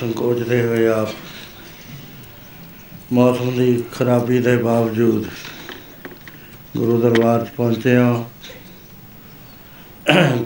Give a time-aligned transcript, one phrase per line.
[0.00, 1.08] ਸੰਕੋਚਦੇ ਹੋਏ ਆਪ।
[3.12, 5.26] ਮੌਸਮ ਦੀ ਖਰਾਬੀ ਦੇ ਬਾਵਜੂਦ
[6.76, 8.24] ਗੁਰੂ ਦਰਬਾਰ 'ਚ ਪਹੁੰਚੇ ਹਾਂ।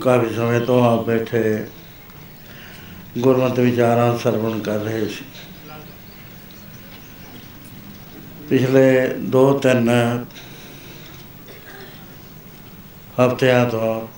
[0.00, 1.42] ਕਾਫੀ ਸਮੇਂ ਤੋਂ ਆਪ ਬੈਠੇ
[3.18, 5.24] ਗੁਰਮਤਿ ਵਿਚਾਰਾਂ ਸਰਵਣ ਕਰ ਰਹੇ ਸੀ।
[8.48, 10.24] ਪਿਛਲੇ 2-3
[13.18, 14.08] ਹਫ਼ਤਿਆਂ ਤੋਂ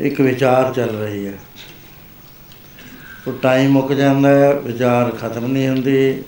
[0.00, 1.38] ਇੱਕ ਵਿਚਾਰ ਚੱਲ ਰਹੀ ਹੈ।
[3.28, 6.22] ਉਹ ਟਾਈਮ ਮੁੱਕ ਜਾਂਦਾ ਹੈ ਵਿਚਾਰ ਖਤਮ ਨਹੀਂ ਹੁੰਦੀ।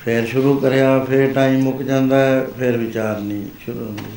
[0.00, 4.16] ਫਿਰ ਸ਼ੁਰੂ ਕਰਿਆ, ਫਿਰ ਟਾਈਮ ਮੁੱਕ ਜਾਂਦਾ ਹੈ ਫਿਰ ਵਿਚਾਰ ਨਹੀਂ ਸ਼ੁਰੂ ਹੁੰਦੀ।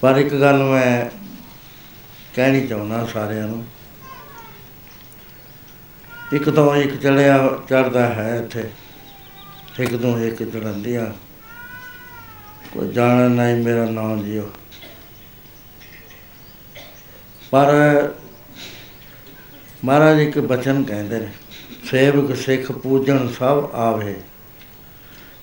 [0.00, 1.10] ਪਰ ਇੱਕ ਗੱਲ ਮੈਂ
[2.34, 3.64] ਕਹਿਣੀ ਚਾਹੁੰਦਾ ਸਾਰਿਆਂ ਨੂੰ,
[6.32, 7.38] ਇੱਕ ਤੋਂ ਇੱਕ ਚੜਿਆ
[7.68, 8.70] ਚੜਦਾ ਹੈ ਇੱਥੇ।
[9.80, 11.12] ਇੱਕ ਤੋਂ ਇੱਕ ਚੜ੍ਹਦੀ ਆ
[12.72, 14.50] ਕੋਈ ਜਾਣ ਨਹੀਂ ਮੇਰਾ ਨਾਮ ਜਿਓ।
[17.50, 17.68] ਪਰ
[19.84, 21.28] ਮਹਾਰਾਜ ਇੱਕ ਬਚਨ ਕਹਿੰਦੇ ਨੇ
[21.90, 24.14] ਸੇਵਕ ਸਿੱਖ ਪੂਜਣ ਸਭ ਆਵੇ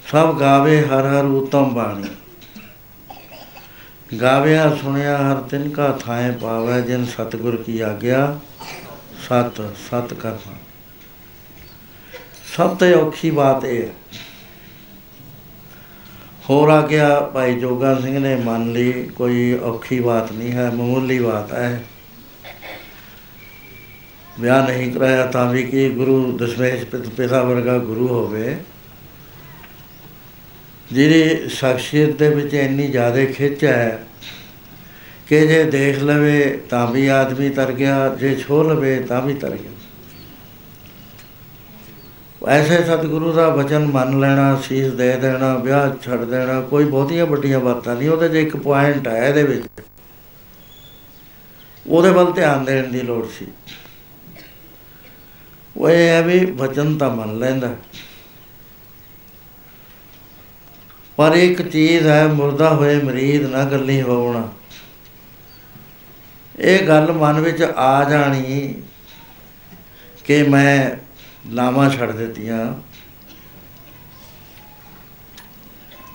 [0.06, 2.08] ਸਭ ਗਾਵੇ ਹਰ ਹਰ ਉਤਮ ਬਾਣੀ
[4.22, 8.26] ਗਾਵਿਆ ਸੁਣਿਆ ਹਰ ਤਿਨ ਕਾ ਥਾਏ ਪਾਵੈ ਜਿਨ ਸਤਿਗੁਰ ਕੀ ਆਗਿਆ
[9.28, 10.58] ਸਤ ਸਤ ਕਰਨਾ
[12.56, 13.92] ਸਭ ਤੋਂ ਔਖੀ ਬਾਤ ਇਹ ਹੈ
[16.50, 21.20] ਹੋਰ ਆ ਗਿਆ ਭਾਈ ਜੋਗਾ ਸਿੰਘ ਨੇ ਮੰਨ ਲਈ ਕੋਈ ਔਖੀ ਬਾਤ ਨਹੀਂ ਹੈ ਮਾਮੂਲੀ
[21.20, 21.84] ਬਾਤ ਹੈ
[24.42, 28.58] ਵਿਆਹ ਨਹੀਂ ਕਰਾਇਆ ਤਾਂ ਵੀ ਕਿ ਗੁਰੂ ਦਸ਼ਮੇਸ਼ ਪਿਤ- ਪਿਤਾ ਵਰਗਾ ਗੁਰੂ ਹੋਵੇ।
[30.92, 34.08] ਜਿਹਦੀ ਸ਼ਖਸੀਅਤ ਦੇ ਵਿੱਚ ਇੰਨੀ ਜ਼ਿਆਦਾ ਖਿੱਚ ਹੈ
[35.28, 39.50] ਕਿ ਜੇ ਦੇਖ ਲਵੇ ਤਾਂ ਵੀ ਆਦਮੀ ਤਰ ਗਿਆ, ਜੇ ਛੋ ਲਵੇ ਤਾਂ ਵੀ ਤਰ
[39.50, 39.72] ਗਿਆ।
[42.48, 47.60] ਐਸੇ ਸਤਿਗੁਰੂ ਦਾ ਵਚਨ ਮੰਨ ਲੈਣਾ, ਸੀਸ ਦੇ ਦੇਣਾ, ਵਿਆਹ ਛੱਡ ਦੇਣਾ, ਕੋਈ ਬਹੁਤੀਆਂ ਵੱਡੀਆਂ
[47.60, 49.82] ਬਾਤਾਂ ਨਹੀਂ, ਉਹਦੇ 'ਚ ਇੱਕ ਪੁਆਇੰਟ ਹੈ ਇਹਦੇ ਵਿੱਚ।
[51.88, 53.46] ਉਹਦੇ ਵੱਲ ਧਿਆਨ ਦੇਣ ਦੀ ਲੋੜ ਸੀ।
[55.78, 57.76] ਉਹ ਇਹ ਹੈ ਵੀ ਵਚਨ ਤਾਂ ਮੰਨ ਲੈਂਦਾ।
[61.16, 64.54] ਪਰ ਇੱਕ ਚੀਜ਼ ਹੈ, ਮੁਰਦਾ ਹੋਏ ਮਰੀਦ ਨਾ ਗੱਲੀ ਹੋਵਣਾ।
[66.60, 68.76] ਇਹ ਗੱਲ ਮਨ ਵਿੱਚ ਆ ਜਾਣੀ
[70.24, 70.92] ਕਿ ਮੈਂ
[71.50, 72.74] ਲਾਵਾਂ ਛੱਡ ਦਿੱਤੀਆਂ।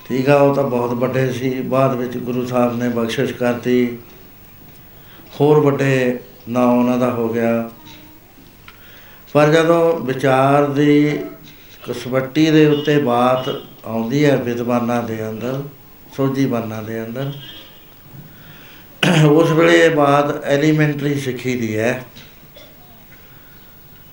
[0.09, 3.99] ਠੀਕ ਆ, ਉਹ ਤਾਂ ਬਹੁਤ ਵੱਡੇ ਸੀ। ਬਾਅਦ ਵਿੱਚ ਗੁਰੂ ਸਾਹਿਬ ਨੇ ਬਖਸ਼ਿਸ਼ ਕਰਤੀ।
[5.41, 7.71] ਹੋਰ ਵੱਡੇ ਨਾਂ ਉਹਨਾਂ ਦਾ ਹੋ ਗਿਆ।
[9.33, 11.21] ਪਰ ਜਦੋਂ ਵਿਚਾਰ ਦੀ
[11.89, 15.63] ਕਸਵੱਟੀ ਦੇ ਉੱਤੇ ਬਾਤ ਆਉਂਦੀ ਹੈ ਵਿਦਵਾਨਾਂ ਦੇ ਅੰਦਰ,
[16.17, 17.33] ਸੋਝੀਵਾਨਾਂ ਦੇ ਅੰਦਰ,
[19.29, 22.05] ਉਸ ਵੇਲੇ ਇਹ ਬਾਤ ਐਲੀਮੈਂਟਰੀ ਸਿੱਖੀ ਦੀ ਹੈ।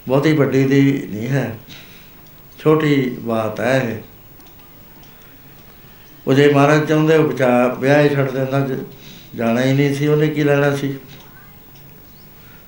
[0.07, 1.57] ਬਹੁਤੀ ਵੱਡੀ ਦੀ ਨਹੀਂ ਹੈ,
[2.59, 3.97] ਛੋਟੀ ਬਾਤ ਹੈ ਇਹ।
[6.27, 8.83] ਉਹ ਜੇ ਮਹਾਰਾਜ ਚਾਹੁੰਦੇ ਉਹ ਬਚਾ ਵਿਆਹ ਹੀ ਛੱਡ ਦਿੰਦਾ, ਜ-
[9.35, 10.95] ਜਾਣਾ ਹੀ ਨਹੀਂ ਸੀ, ਉਹਨੇ ਕੀ ਲੈਣਾ ਸੀ?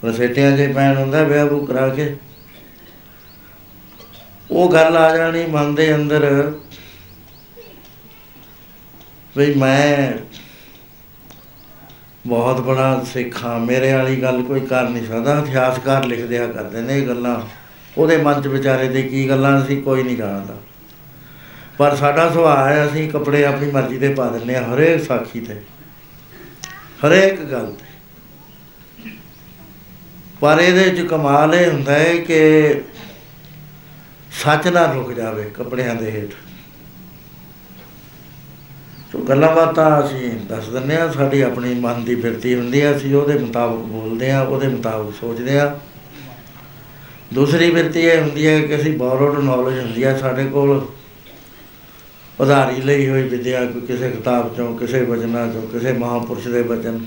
[0.06, 2.16] ਰਸੇਟਿਆਂ 'ਚ ਪੈਣ ਹੁੰਦਾ ਵਿਆਹ ਉਹ ਕਰਾ ਕੇ।
[4.52, 6.52] ਉਹ ਗੱਲ ਆ ਜਾਣੀ ਮਨ ਦੇ ਅੰਦਰ
[9.38, 10.14] ਵੀ ਮੈਂ
[12.28, 16.82] ਬਹੁਤ ਬੜਾ ਸਿੱਖ ਹਾਂ, ਮੇਰੇ ਵਾਲੀ ਗੱਲ ਕੋਈ ਕਰ ਨਹੀਂ ਸਕਦਾ, ਇਤਿਹਾਸਕਾਰ ਲਿਖ ਦਿਆ ਕਰਦੇ
[16.82, 17.42] ਨੇ ਇਹ ਗੱਲਾਂ।
[17.98, 20.56] ਉਹਦੇ ਮਨ 'ਚ ਵਿਚਾਰੇ ਦੇ ਕੀ ਗੱਲਾਂ ਸੀ ਕੋਈ ਨਹੀਂ ਜਾਣਦਾ।
[21.78, 25.62] ਪਰ ਸਾਡਾ ਸੁਭਾਅ ਹੈ, ਅਸੀਂ ਕੱਪੜੇ ਆਪਣੀ ਮਰਜ਼ੀ ਦੇ ਪਾ ਦਿੰਦੇ ਹਾਂ, ਹਰੇਕ ਸਾਖੀ ਤੇ।
[27.08, 27.86] ਹਰੇਕ ਗੱਲ ਤੇ।
[30.40, 32.70] ਪਰ ਇਹਦੇ 'ਚ ਕਮਾਲ ਇਹ ਹੁੰਦਾ ਹੈ ਕਿ
[34.44, 36.34] ਸੱਚ ਨਾ ਰੁਕ ਜਾਵੇ ਕੱਪੜਿਆਂ ਦੇ ਹੇਠ।
[39.12, 43.16] ਸੋ ਗੱਲਾਂ ਬਾਤਾਂ ਅਸੀਂ ਦੱਸ ਦਿੰਦੇ ਆ ਸਾਡੀ ਆਪਣੀ ਮਨ ਦੀ ਫਿਰਤੀ ਹੁੰਦੀ ਆ ਅਸੀਂ
[43.16, 45.80] ਉਹਦੇ ਮੁਤਾਬਕ ਬੋਲਦੇ ਆ ਉਹਦੇ ਮੁਤਾਬਕ ਸੋਚਦੇ ਆ
[47.34, 50.86] ਦੂਸਰੀ ਫਿਰਤੀ ਇਹ ਹੁੰਦੀ ਹੈ ਕਿ ਅਸੀਂ ਬੋਰੋਡ ਨੌਲੇਜ ਹੁੰਦੀ ਆ ਸਾਡੇ ਕੋਲ।
[52.40, 57.06] ਉਧਾਰੀ ਲਈ ਹੋਈ ਵਿਦਿਆ, ਕੋਈ ਕਿਸੇ ਕਿਤਾਬ ਚੋਂ, ਕਿਸੇ ਵਚਨਾਂ ਚੋਂ, ਕਿਸੇ ਮਹਾਪੁਰਸ਼ ਦੇ ਵਚਨ।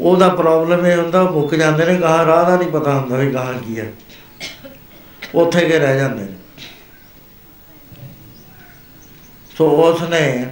[0.00, 3.54] ਉਹਦਾ ਪ੍ਰੋਬਲਮ ਇਹ ਹੁੰਦਾ ਮੁੱਕ ਜਾਂਦੇ ਨੇ ਕਹਾਂ ਰਾਹ ਦਾ ਨਹੀਂ ਪਤਾ ਹੁੰਦਾ ਵੀ ਕਹਾਂ
[3.54, 3.92] ਕੀ ਹੈ।
[5.34, 6.36] ਉੱਥੇ ਕੇ ਰਹਿ ਜਾਂਦੇ ਨੇ।
[9.58, 10.46] ਸੋ ਉਸ ਨੇ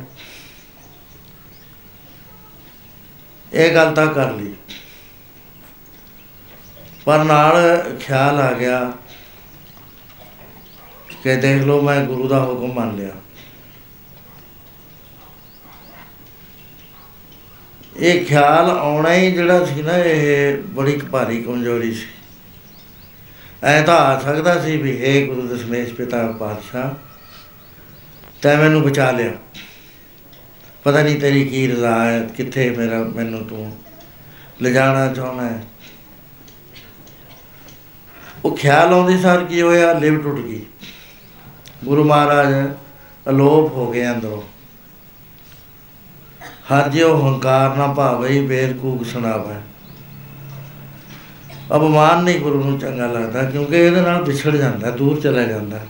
[3.52, 4.54] ਇਹ ਗੱਲ ਤਾਂ ਕਰ ਲਈ।
[7.04, 7.54] ਪਰ ਨਾਲ
[8.00, 8.92] ਖਿਆਲ ਆ ਗਿਆ
[11.22, 13.10] ਕਿ ਦੇਖ ਲਓ ਮੈਂ ਗੁਰੂ ਦਾ ਹੁਕਮ ਮੰਨ ਲਿਆ।
[17.96, 22.06] ਇਹ ਖਿਆਲ ਆਉਣਾ ਹੀ ਜਿਹੜਾ ਸੀ ਨਾ, ਇਹ ਬੜੀ ਕੁ ਭਾਰੀ ਕਮਜ਼ੋਰੀ ਸੀ।
[23.64, 26.90] ਐ ਤਾਂ ਆ ਸਕਦਾ ਸੀ ਵੀ ਇਹ ਗੁਰੂ ਦਸ਼ਮੇਸ਼ ਪਿਤਾ ਪਾਤਸ਼ਾਹ,
[28.42, 29.32] ਤੈਂ ਮੈਨੂੰ ਬਚਾ ਲਿਆ।
[30.84, 33.76] ਪਤਾ ਨਹੀਂ ਤੇਰੀ ਕੀ ਰਜ਼ਾ ਹੈ, ਕਿੱਥੇ ਮੇਰਾ, ਮੈਨੂੰ ਤੂੰ
[34.62, 35.62] ਲਿਜਾਣਾ ਚਾਹੁੰਦਾ ਹੈ।
[38.44, 40.60] ਉਹ ਖਿਆਲ ਆਉਂਦੀ ਸਾਰ ਕੀ ਹੋਇਆ, ਲਿਵ ਟੁੱਟ ਗਈ।
[41.84, 42.70] ਗੁਰੂ ਮਹਾਰਾਜ
[43.28, 44.42] ਅਲੋਪ ਹੋ ਗਏ ਅੰਦਰੋਂ।
[46.70, 49.54] ਹਰ ਜਿਉ ਹੰਕਾਰ ਨਾ ਭਾਵੇ, ਬੇਰਕੂਕ ਸੁਣਾਵੇ।
[51.76, 55.80] ਅਪਮਾਨ ਨਹੀਂ ਗੁਰੂ ਨੂੰ ਚੰਗਾ ਲੱਗਦਾ, ਕਿਉਂਕਿ ਇਹਦੇ ਨਾਲ ਵਿਛੜ ਜਾਂਦਾ, ਦੂਰ ਚਲਾ ਜਾਂਦਾ।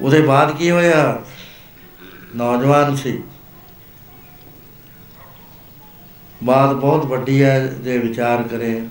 [0.00, 1.22] ਉਹਦੇ ਬਾਅਦ ਕੀ ਹੋਇਆ?
[2.36, 3.22] ਨੌਜਵਾਨ ਸੀ।
[6.44, 8.88] ਬਾਤ ਬਹੁਤ ਵੱਡੀ ਹੈ, ਜੇ ਵਿਚਾਰ ਕਰੇ।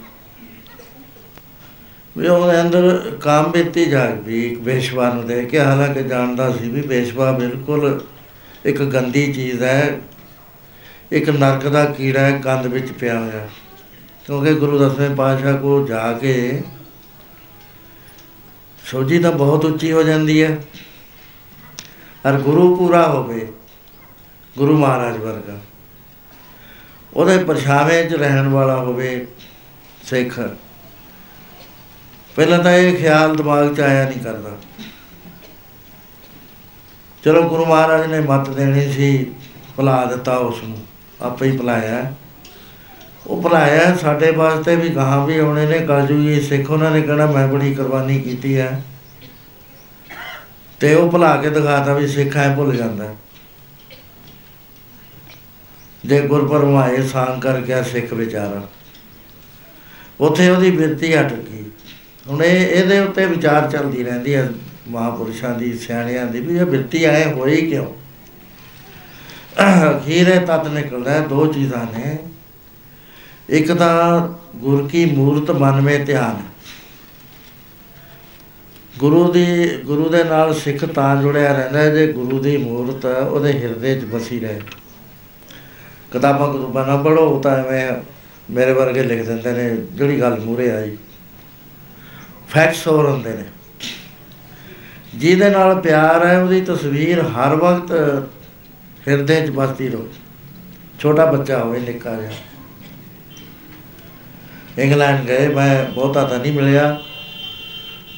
[2.18, 6.70] ਵੀ ਉਹਦੇ ਅੰਦਰ ਕਾਮ ਬੇਤੀ ਜਾਗ ਵੀ, ਇੱਕ ਬੇਸ਼ਵਾ ਨੂੰ ਦੇਖ ਕੇ, ਹਾਲਾਂਕਿ ਜਾਣਦਾ ਸੀ
[6.70, 8.02] ਵੀ ਬੇਸ਼ਵਾ ਬਿਲਕੁਲ
[8.66, 10.00] ਇੱਕ ਗੰਦੀ ਚੀਜ਼ ਹੈ,
[11.12, 13.48] ਇੱਕ ਨਰਕ ਦਾ ਕੀੜਾ ਹੈ, ਕੰਧ ਵਿੱਚ ਪਿਆ ਹੋਇਆ।
[14.26, 16.64] ਕਿਉਂਕਿ ਗੁਰੂ ਦਸਵੇਂ ਪਾਤਸ਼ਾਹ ਕੋਲ ਜਾ ਕੇ
[18.86, 20.64] ਸੋਝੀ ਤਾਂ ਬਹੁਤ ਉੱਚੀ ਹੋ ਜਾਂਦੀ ਹੈ।
[22.26, 23.52] ਔਰ ਗੁਰੂ ਪੂਰਾ ਹੋਵੇ,
[24.58, 25.58] ਗੁਰੂ ਮਹਾਰਾਜ ਵਰਗਾ।
[27.14, 29.28] ਉਹਦੇ ਪਰਛਾਵੇਂ 'ਚ ਰਹਿਣ ਵਾਲਾ ਹੋਵੇ
[30.04, 30.40] ਸਿੱਖ।
[32.36, 34.52] ਪਹਿਲਾਂ ਤਾਂ ਇਹ ਖਿਆਲ ਦਿਮਾਗ 'ਚ ਆਇਆ ਨਹੀਂ ਕਰਦਾ।
[37.24, 39.32] ਚਲੋ ਗੁਰੂ ਮਹਾਰਾਜ ਨੇ ਮੱਤ ਦੇਣੀ ਸੀ,
[39.76, 40.78] ਭੁਲਾ ਦਿੱਤਾ ਉਸ ਨੂੰ
[41.22, 42.14] ਆਪੇ ਹੀ ਭੁਲਾਇਆ।
[43.28, 47.48] ਉਹ ਭੁਲਾਇਆ ਸਾਡੇ ਵਾਸਤੇ ਵੀ ਗਾਹਾਂ ਵੀ ਆਉਣੇ ਨੇ ਕਲਯੁਗੀ ਸਿੱਖ ਉਹਨਾਂ ਨੇ ਕਹਿਣਾ ਮੈਂ
[47.48, 48.84] ਬੜੀ ਕੁਰਬਾਨੀ ਕੀਤੀ ਹੈ।
[50.80, 53.16] ਤੇ ਉਹ ਭੁਲਾ ਕੇ ਦਿਖਾਤਾ ਵੀ ਸਿੱਖ ਐ ਭੁੱਲ ਜਾਂਦਾ।
[56.06, 58.68] ਜੇ ਗੁਰਪੁਰਬ ਆਏ ਸਾਂ ਕਰ ਗਿਆ ਸਿੱਖ ਵਿਚਾਰਾ।
[60.20, 61.64] ਉੱਥੇ ਉਹਦੀ ਬਿਰਤੀ ਹਟ ਗਈ।
[62.28, 64.50] ਹੁਣ ਇਹ ਇਹਦੇ ਉੱਤੇ ਵਿਚਾਰ ਚੱਲਦੀ ਰਹਿੰਦੀ ਹੈ
[64.88, 67.86] ਮਹਾਪੁਰਸ਼ਾਂ ਦੀ ਸਿਆਣਿਆਂ ਦੀ ਵੀ ਇਹ ਬਿਰਤੀ ਆਏ ਹੋਈ ਕਿਉਂ?
[69.92, 72.18] ਅਖੀਰੇ ਤਤ ਨਿਕਲਦਾ ਹੈ, ਦੋ ਚੀਜ਼ਾਂ ਨੇ।
[73.50, 76.42] ਇੱਕ ਤਾਂ ਗੁਰ ਕੀ ਮੂਰਤ ਮਨ ਵਿੱਚ ਧਿਆਨ।
[79.00, 83.54] ਗੁਰੂ ਦੀ, ਗੁਰੂ ਦੇ ਨਾਲ ਸਿੱਖ ਤਾਂ ਜੁੜਿਆ ਰਹਿੰਦਾ ਹੈ ਜੇ ਗੁਰੂ ਦੀ ਮੂਰਤ ਉਹਦੇ
[83.54, 84.62] ਹਿਰਦੇ 'ਚ ਵਸੀ ਰਹੇ।
[86.12, 87.92] ਕਿਤਾਬਾਂ ਕਤੂਬਾਂ ਨਾ ਪੜੋ ਤਾਂ ਐਵੇਂ
[88.52, 90.98] ਮੇਰੇ ਵਰਗੇ ਲਿਖ ਦਿੰਦੇ ਨੇ, ਜਿਹੜੀ ਗੱਲ ਮੂਰੇ ਆਈ।
[92.50, 93.44] ਫੈਕਟਸ ਹੋਰ ਹੁੰਦੇ ਨੇ।
[95.16, 97.92] ਜਿਹਦੇ ਨਾਲ ਪਿਆਰ ਹੈ, ਉਹਦੀ ਤਸਵੀਰ ਹਰ ਵਕਤ
[99.08, 100.08] ਹਿਰਦੇ 'ਚ ਵਸਦੀ ਰਹੋ।
[101.00, 102.32] ਛੋਟਾ ਬੱਚਾ ਹੋਵੇ, ਨਿੱਕਾ ਜਿਹਾ।
[104.78, 107.02] ਇੰਗਲੈਂਡ ਗਏ, ਮੈਂ ਬਹੁਤਾ ਤਾਂ ਨਹੀਂ ਮਿਲਿਆ।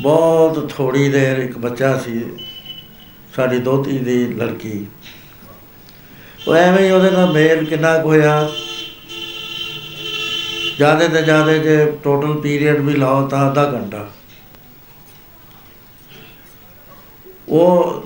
[0.01, 2.21] ਬਹੁਤ ਥੋੜੀ ਦੇਰ ਇੱਕ ਬੱਚਾ ਸੀ,
[3.35, 4.85] ਸਾਡੀ ਦੋਤੀ ਦੀ ਲੜਕੀ।
[6.47, 8.49] ਉਹ ਐਵੇਂ ਹੀ ਉਹਦੇ ਨਾਲ ਮੇਲ ਕਿੰਨਾ ਕੁ ਹੋਇਆ।
[10.77, 14.09] ਜ਼ਿਆਦਾ ਤੇ ਜ਼ਿਆਦਾ ਜੇ ਟੋਟਲ ਪੀਰੀਅਡ ਵੀ ਲਾਓ ਤਾਂ ਅੱਧਾ ਘੰਟਾ।
[17.49, 18.03] ਉਹ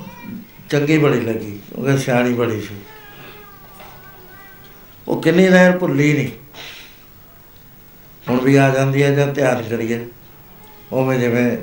[0.70, 2.76] ਚੰਗੀ ਬੜੀ ਲੱਗੀ, ਉਹ ਸਿਆਣੀ ਬੜੀ ਸੀ।
[5.08, 6.41] ਉਹ ਕਿੰਨੀ ਦੇਰ ਭੁੱਲੀ ਨਹੀਂ।
[8.32, 10.08] ਹੁਣ ਵੀ ਆ ਜਾਂਦੀ ਹੈ ਜਦ ਧਿਆਨ ਕਰੀਏ
[10.92, 11.58] ਉਵੇਂ ਜਿਵੇਂ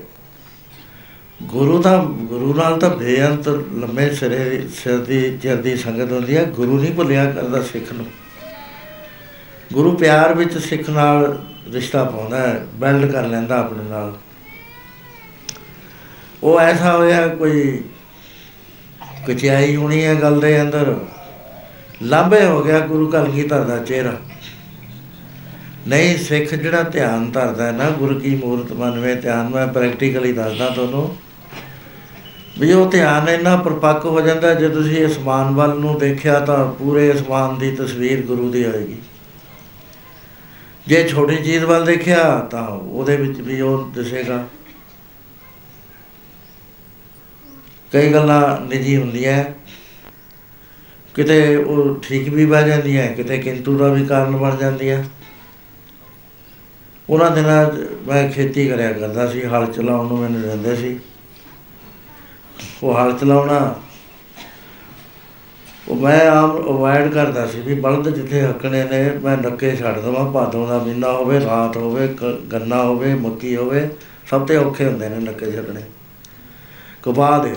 [1.42, 6.44] ਗੁਰੂ ਦਾ ਗੁਰੂ ਨਾਲ ਤਾਂ ਬੇਅੰਤ ਲੰਮੇ ਸਿਰੇ, ਸਿਰ ਦੀ, ਚਿਰ ਦੀ ਸੰਗਤ ਹੁੰਦੀ ਹੈ।
[6.44, 8.06] ਗੁਰੂ ਨਹੀਂ ਭੁੱਲਿਆ ਕਰਦਾ ਸਿੱਖ ਨੂੰ।
[9.72, 14.16] ਗੁਰੂ ਪਿਆਰ ਵਿੱਚ ਸਿੱਖ ਨਾਲ ਰਿਸ਼ਤਾ ਪਾਉਂਦਾ ਹੈ, ਬਿਲਡ ਕਰ ਲੈਂਦਾ ਆਪਣੇ ਨਾਲ।
[16.42, 17.84] ਉਹ ਐਸਾ ਹੋਇਆ ਕੋਈ
[19.28, 20.96] ਕਚਾਈ ਹੋਣੀ ਹੈ ਗੱਲ ਦੇ ਅੰਦਰ।
[22.02, 24.12] ਲਾਂਬੇ ਹੋ ਗਿਆ ਗੁਰੂ ਕਲਗੀਧਰ ਦਾ ਚਿਹਰਾ।
[25.86, 30.32] ਨਹੀਂ, ਸਿੱਖ ਜਿਹੜਾ ਧਿਆਨ ਧਰਦਾ ਹੈ ਨਾ, ਗੁਰੂ ਕੀ ਮੂਰਤ ਮਨ ਵਿੱਚ ਧਿਆਨ ਮੈਂ ਪ੍ਰੈਕਟੀਕਲੀ
[30.32, 31.16] ਦੱਸਦਾ ਤੁਹਾਨੂੰ
[32.58, 37.10] ਵੀ ਉਹ ਧਿਆਨ ਇੰਨਾ ਪਰਪੱਕ ਹੋ ਜਾਂਦਾ, ਜੇ ਤੁਸੀਂ ਅਸਮਾਨ ਵੱਲ ਨੂੰ ਦੇਖਿਆ ਤਾਂ ਪੂਰੇ
[37.12, 38.96] ਅਸਮਾਨ ਦੀ ਤਸਵੀਰ ਗੁਰੂ ਦੀ ਆਏਗੀ
[40.86, 44.46] ਜੇ ਛੋਟੀ ਚੀਜ਼ ਵੱਲ ਦੇਖਿਆ ਤਾਂ ਉਹਦੇ ਵਿੱਚ ਵੀ ਉਹ ਦਿਸੇਗਾ।
[47.92, 49.44] ਕਈ ਗੱਲਾਂ ਨਿੱਜੀ ਹੁੰਦੀਆਂ
[51.14, 55.02] ਕਿਤੇ ਉਹ ਠੀਕ ਵੀ ਬਣ ਜਾਂਦੀਆਂ, ਕਿਤੇ ਕਿੰਤੂ ਦਾ ਵੀ ਕਾਰਨ ਬਣ ਜਾਂਦੀਆਂ।
[57.10, 61.00] ਉਹਨਾਂ ਦਿਨਾਂ 'ਚ ਮੈਂ ਖੇਤੀ ਕਰਿਆ ਕਰਦਾ ਸੀ, ਹਲ ਚਲਾਉਣ ਨੂੰ ਮੈਨੂੰ ਦਿੰਦੇ ਸੀ।
[62.82, 63.74] ਉਹ ਹਲ ਚਲਾਉਣਾ,
[65.88, 70.32] ਉਹ ਮੈਂ ਆਮ ਅਵੋਇਡ ਕਰਦਾ ਸੀ ਵੀ ਬਲਦ ਜਿੱਥੇ ਹੱਕਣੇ ਨੇ, ਮੈਂ ਨੱਕੇ ਛੱਡ ਦਵਾਂ,
[70.32, 73.88] ਭਾਦੋਂ ਦਾ ਮਹੀਨਾ ਹੋਵੇ, ਰਾਤ ਹੋਵੇ, ਕ- ਗੰਨਾ ਹੋਵੇ, ਮੱਕੀ ਹੋਵੇ,
[74.30, 75.80] ਸਭ ਤੋਂ ਔਖੇ ਹੁੰਦੇ ਨੇ ਨੱਕੇ ਛੱਡਣੇ।
[77.02, 77.54] ਕਪਾਹ ਦੇ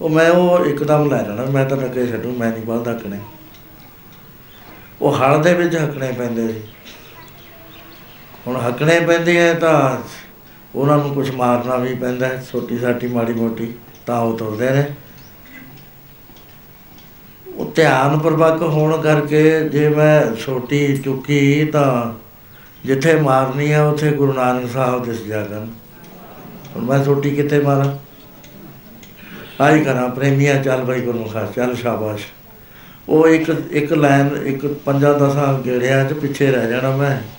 [0.00, 3.18] ਉਹ ਮੈਂ ਉਹ ਇੱਕਦਮ ਲੈ ਲੈਣਾ, ਮੈਂ ਤਾਂ ਨੱਕੇ ਛੱਡੂ, ਮੈਂ ਨਹੀਂ ਬਲਦ ਹੱਕਣੇ।
[5.02, 6.60] ਉਹ ਹਲ ਦੇ ਵਿੱਚ ਹੱਕਣੇ ਪੈਂਦੇ ਸੀ।
[8.48, 9.96] ਹੁਣ ਹੱਕਣੇ ਪੈਂਦੇ ਆ ਤਾਂ
[10.74, 13.74] ਉਹਨਾਂ ਨੂੰ ਕੁਝ ਮਾਰਨਾ ਵੀ ਪੈਂਦਾ ਹੈ, ਛੋਟੀ ਸਾਟੀ ਮਾੜੀ ਮੋਟੀ
[14.06, 14.84] ਤਾਂ ਉਹ ਤੁਰਦੇ ਨੇ।
[17.56, 22.12] ਉਹ ਧਿਆਨ ਪ੍ਰਭਾਕ ਹੋਣ ਕਰਕੇ ਜੇ ਮੈਂ ਛੋਟੀ ਚੁੱਕੀ ਤਾਂ
[22.86, 25.72] ਜਿੱਥੇ ਮਾਰਨੀ ਆ ਉੱਥੇ ਗੁਰੂ ਨਾਨਕ ਸਾਹਿਬ ਦਿਸ ਜਾ ਕਰਨ।
[26.76, 27.96] ਹੁਣ ਮੈਂ ਛੋਟੀ ਕਿੱਥੇ ਮਾਰਾਂ?
[29.60, 32.26] ਆਈ ਕਰਾਂ ਪ੍ਰੇਮੀਆਂ ਚੱਲ ਬਈ ਗੁਰੂ ਖਾਸ ਚੱਲ ਸ਼ਾਬਾਸ਼।
[33.08, 37.37] ਉਹ ਇੱਕ ਇੱਕ ਲਾਈਨ ਇੱਕ ਪੰਜਾਂ ਦਸਾਂ ਗੇੜਿਆਂ 'ਚ ਪਿੱਛੇ ਰਹਿ ਜਾਣਾ ਮੈਂ।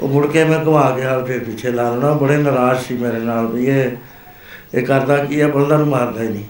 [0.00, 3.18] ਉਹ ਮੁੜ ਕੇ ਮੈਂ ਘਵਾ ਕੇ ਹਾਲ ਫਿਰ ਪਿੱਛੇ ਲਾ ਲੈਣਾ। ਬੜੇ ਨਾਰਾਜ਼ ਸੀ ਮੇਰੇ
[3.18, 3.90] ਨਾਲ ਵੀ ਇਹ
[4.74, 6.44] ਇਹ ਕਰਦਾ ਕੀ ਹੈ ਬਲਦਾ ਨੂੰ ਮਾਰਦਾ ਹੀ ਨਹੀਂ।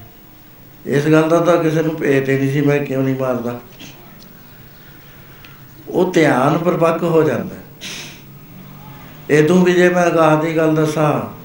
[0.87, 3.61] ਇਸ ਗੱਲ ਦਾ ਤਾਂ ਕਿਸੇ ਨੂੰ ਭੇਤ ਹੀ ਨਹੀਂ ਸੀ ਮੈਂ ਕਿਉਂ ਨਹੀਂ ਮਾਰਦਾ।
[5.88, 7.61] ਉਹ ਧਿਆਨ ਪਰਪੱਕ ਹੋ ਜਾਂਦਾ। ਹੈ।
[9.30, 11.40] ਇਹ ਤੋਂ ਵੀ ਜੇ ਮੈਂ ਅਗਾਹ ਦੀ ਗੱਲ ਦੱਸਾਂ,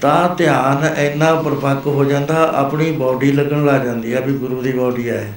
[0.00, 4.72] ਤਾਂ ਧਿਆਨ ਇੰਨਾ ਪਰਪੱਕ ਹੋ ਜਾਂਦਾ, ਆਪਣੀ ਬਾਡੀ ਲੱਗਣ ਲੱਗ ਜਾਂਦੀ ਆ ਵੀ ਗੁਰੂ ਦੀ
[4.72, 5.32] ਬਾਡੀ ਹੈ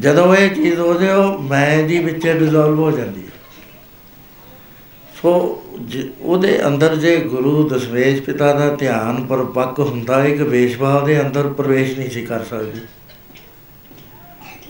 [0.00, 3.32] ਜਦੋਂ ਇਹ ਚੀਜ਼ ਹੋ ਜਾਏ, ਉਹ ਮੈਂ ਦੀ ਵਿੱਚ ਡਿਸੋਲਵ ਹੋ ਜਾਂਦੀ ਹੈ।
[5.22, 11.20] ਸੋ ਜ- ਉਹਦੇ ਅੰਦਰ ਜੇ ਗੁਰੂ ਦਸਵੇਸ਼ ਪਿਤਾ ਦਾ ਧਿਆਨ ਪਰਪੱਕ ਹੁੰਦਾ, ਇੱਕ ਵੇਸ਼ਵਾ ਦੇ
[11.20, 12.80] ਅੰਦਰ ਪ੍ਰਵੇਸ਼ ਨਹੀਂ ਸੀ ਕਰ ਸਕਦੀ।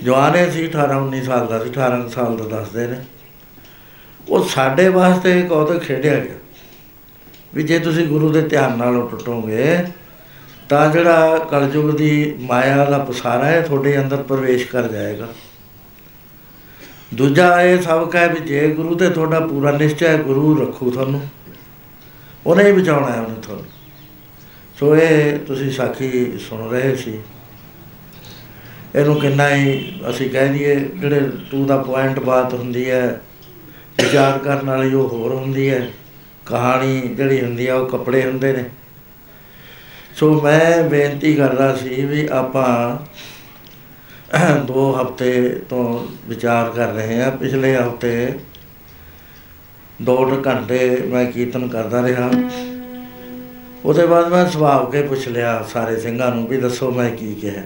[0.02, 3.05] ਜਵਾਨੇ ਸੀ 18 19 ਸਾਲ ਦਾ ਸੀ 18 ਸਾਲ ਦਾ ਦੱਸਦੇ ਨੇ।
[4.29, 6.35] ਉਹ ਸਾਡੇ ਵਾਸਤੇ ਇੱਕ ਉਹਦੇ ਖੇਡਿਆ ਗਿਆ।
[7.55, 9.79] ਵੀ ਜੇ ਤੁਸੀਂ ਗੁਰੂ ਦੇ ਧਿਆਨ ਨਾਲ ਟੁੱਟੋਗੇ
[10.69, 15.28] ਤਾਂ ਜਿਹੜਾ ਕਲਯੁਗ ਦੀ ਮਾਇਆ ਦਾ ਪਸਾਰਾ ਹੈ ਤੁਹਾਡੇ ਅੰਦਰ ਪ੍ਰਵੇਸ਼ ਕਰ ਜਾਏਗਾ।
[17.14, 21.21] ਦੂਜਾ ਇਹ ਸਭ ਕਹੇ ਵੀ ਜੇ ਗੁਰੂ ਤੇ ਤੁਹਾਡਾ ਪੂਰਾ ਨਿਸ਼ਚੈ ਹੈ, ਗੁਰੂ ਰੱਖੂ ਤੁਹਾਨੂੰ।
[22.47, 23.64] ਉਹਨੇ ਹੀ ਬਚਾਉਣਾ ਹੈ ਉਹਨੇ ਤੁਹਾਨੂੰ।
[24.81, 27.19] ਸੋ ਇਹ ਤੁਸੀਂ ਸਾਖੀ ਸੁਣ ਰਹੇ ਸੀ।
[28.95, 33.21] ਇਹਨੂੰ ਕਿੰਨਾ ਹੀ ਅਸੀਂ ਕਹਿ ਦਈਏ ਜਿਹੜੇ ਟੂ ਦਾ ਪੁਆਇੰਟ ਬਾਤ ਹੁੰਦੀ ਹੈ
[34.02, 35.90] ਵਿਚਾਰ ਕਰਨ ਵਾਲੀ ਉਹ ਹੋਰ ਹੁੰਦੀ ਹੈ।
[36.47, 38.64] ਕਹਾਣੀ ਜਿਹੜੀ ਹੁੰਦੀ ਆ ਉਹ ਕੱਪੜੇ ਹੁੰਦੇ ਨੇ।
[40.16, 42.99] ਸੋ ਮੈਂ ਬੇਨਤੀ ਕਰਦਾ ਸੀ ਵੀ ਆਪਾਂ
[44.66, 45.33] ਦੋ ਹਫ਼ਤੇ
[45.69, 45.85] ਤੋਂ
[46.28, 48.38] ਵਿਚਾਰ ਕਰ ਰਹੇ ਹਾਂ। ਪਿਛਲੇ ਹਫ਼ਤੇ
[50.02, 52.31] ਦੋ ਕੁ ਘੰਟੇ ਮੈਂ ਕੀਰਤਨ ਕਰਦਾ ਰਿਹਾ।
[53.85, 57.62] ਉਹਦੇ ਬਾਅਦ ਮੈਂ ਸੁਭਾਵ ਕੇ ਪੁੱਛ ਲਿਆ ਸਾਰੇ ਸਿੰਘਾਂ ਨੂੰ ਵੀ ਦੱਸੋ ਮੈਂ ਕੀ ਕਿਹਾ।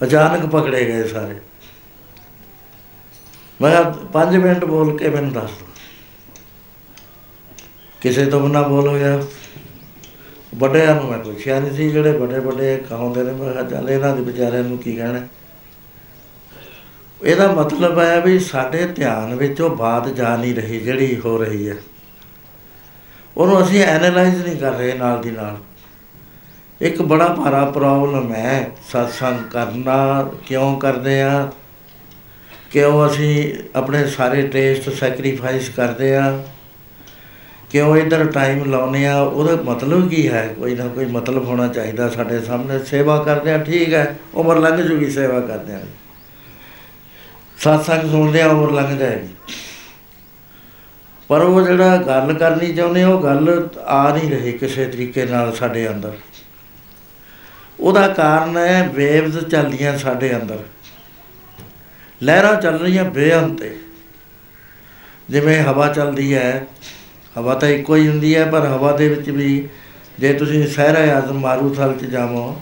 [0.00, 1.34] ਅਚਾਨਕ ਪਕੜੇ ਗਏ ਸਾਰੇ।
[3.60, 5.66] ਮੈਂ ਕਿਹਾ, ਪੰਜ ਮਿੰਟ ਬੋਲ ਕੇ ਮੈਨੂੰ ਦੱਸ ਦਿਓ
[8.02, 9.18] ਕਿਸੇ ਤੋਂ ਬਿਨਾਂ ਬੋਲ ਹੋ ਗਿਆ
[10.54, 14.16] ਵੱਡਿਆਂ ਨੂੰ ਮੈਂ ਪੁੱਛਿਆ ਨਹੀਂ ਸੀ, ਜਿਹੜੇ ਵੱਡੇ ਵੱਡੇ ਕਹਾਉਂਦੇ ਨੇ, ਮੈਂ ਕਿਹਾ ਚੱਲ ਇਹਨਾਂ
[14.16, 15.20] ਦੇ ਵਿਚਾਰਿਆਂ ਨੂੰ ਕੀ ਕਹਿਣਾ?
[17.24, 21.68] ਇਹਦਾ ਮਤਲਬ ਹੈ ਵੀ ਸਾਡੇ ਧਿਆਨ ਵਿੱਚ ਉਹ ਬਾਤ ਜਾ ਨਹੀਂ ਰਹੀ, ਜਿਹੜੀ ਹੋ ਰਹੀ
[21.68, 21.74] ਹੈ।
[23.36, 25.56] ਉਹਨੂੰ ਅਸੀਂ ਐਨਾਲਾਈਜ਼ ਨਹੀਂ ਕਰ ਰਹੇ ਨਾਲ ਦੀ ਨਾਲ।
[26.80, 31.52] ਇੱਕ ਬੜਾ ਭਾਰਾ ਪ੍ਰੋਬਲਮ ਹੈ, satsang ਕਰਨਾ, ਕਿਉਂ ਕਰਦੇ ਆ?
[32.70, 36.44] ਕਿਉਂ ਅਸੀਂ ਆਪਣੇ ਸਾਰੇ ਟੇਸਟ ਸੈਕਰੀਫਾਈਸ ਕਰਦੇ ਆ?
[37.74, 39.20] ਕਿਉਂ ਇਧਰ ਟਾਈਮ ਲਾਉਨੇ ਆ?
[39.20, 40.54] ਉਹਦਾ ਮਤਲਬ ਕੀ ਹੈ?
[40.58, 44.82] ਕੋਈ ਨਾ ਕੋਈ ਮਤਲਬ ਹੋਣਾ ਚਾਹੀਦਾ ਸਾਡੇ ਸਾਹਮਣੇ। ਸੇਵਾ ਕਰਦੇ ਆ ਠੀਕ ਹੈ। ਉਮਰ ਲੰਘ
[44.82, 45.82] ਜੂਗੀ ਸੇਵਾ ਕਰਦੇ ਆ।
[47.66, 49.28] satsang ਸੁਣਦੇ ਆ ਉਮਰ ਲੰਘ ਜਾਏਗੀ।
[51.28, 55.52] ਪਰ ਉਹ ਜਿਹੜਾ ਗੱਲ ਕਰਨੀ ਚਾਹੁੰਦੇ ਆ, ਉਹ ਗੱਲ ਆ ਨਹੀਂ ਰਹੀ ਕਿਸੇ ਤਰੀਕੇ ਨਾਲ
[55.52, 56.12] ਸਾਡੇ ਅੰਦਰ।
[57.80, 60.58] ਉਹਦਾ ਕਾਰਨ ਹੈ ਵੇਵਸ ਚੱਲਦੀਆਂ ਸਾਡੇ ਅੰਦਰ।
[62.22, 63.76] ਲਹਿਰਾਂ ਚੱਲ ਰਹੀਆਂ ਬੇਅੰਤ ਤੇ।
[65.30, 66.66] ਜਿਵੇਂ ਹਵਾ ਚੱਲਦੀ ਹੈ
[67.38, 69.68] ਹਵਾ ਤਾਂ ਇੱਕੋ ਹੀ ਹੁੰਦੀ ਹੈ, ਪਰ ਹਵਾ ਦੇ ਵਿੱਚ ਵੀ
[70.18, 72.60] ਜੇ ਤੁਸੀਂ ਸਹਿਰਾ ਆਜ਼ਮ ਮਾਰੂਥਲ ਚ ਜਾਵੋ,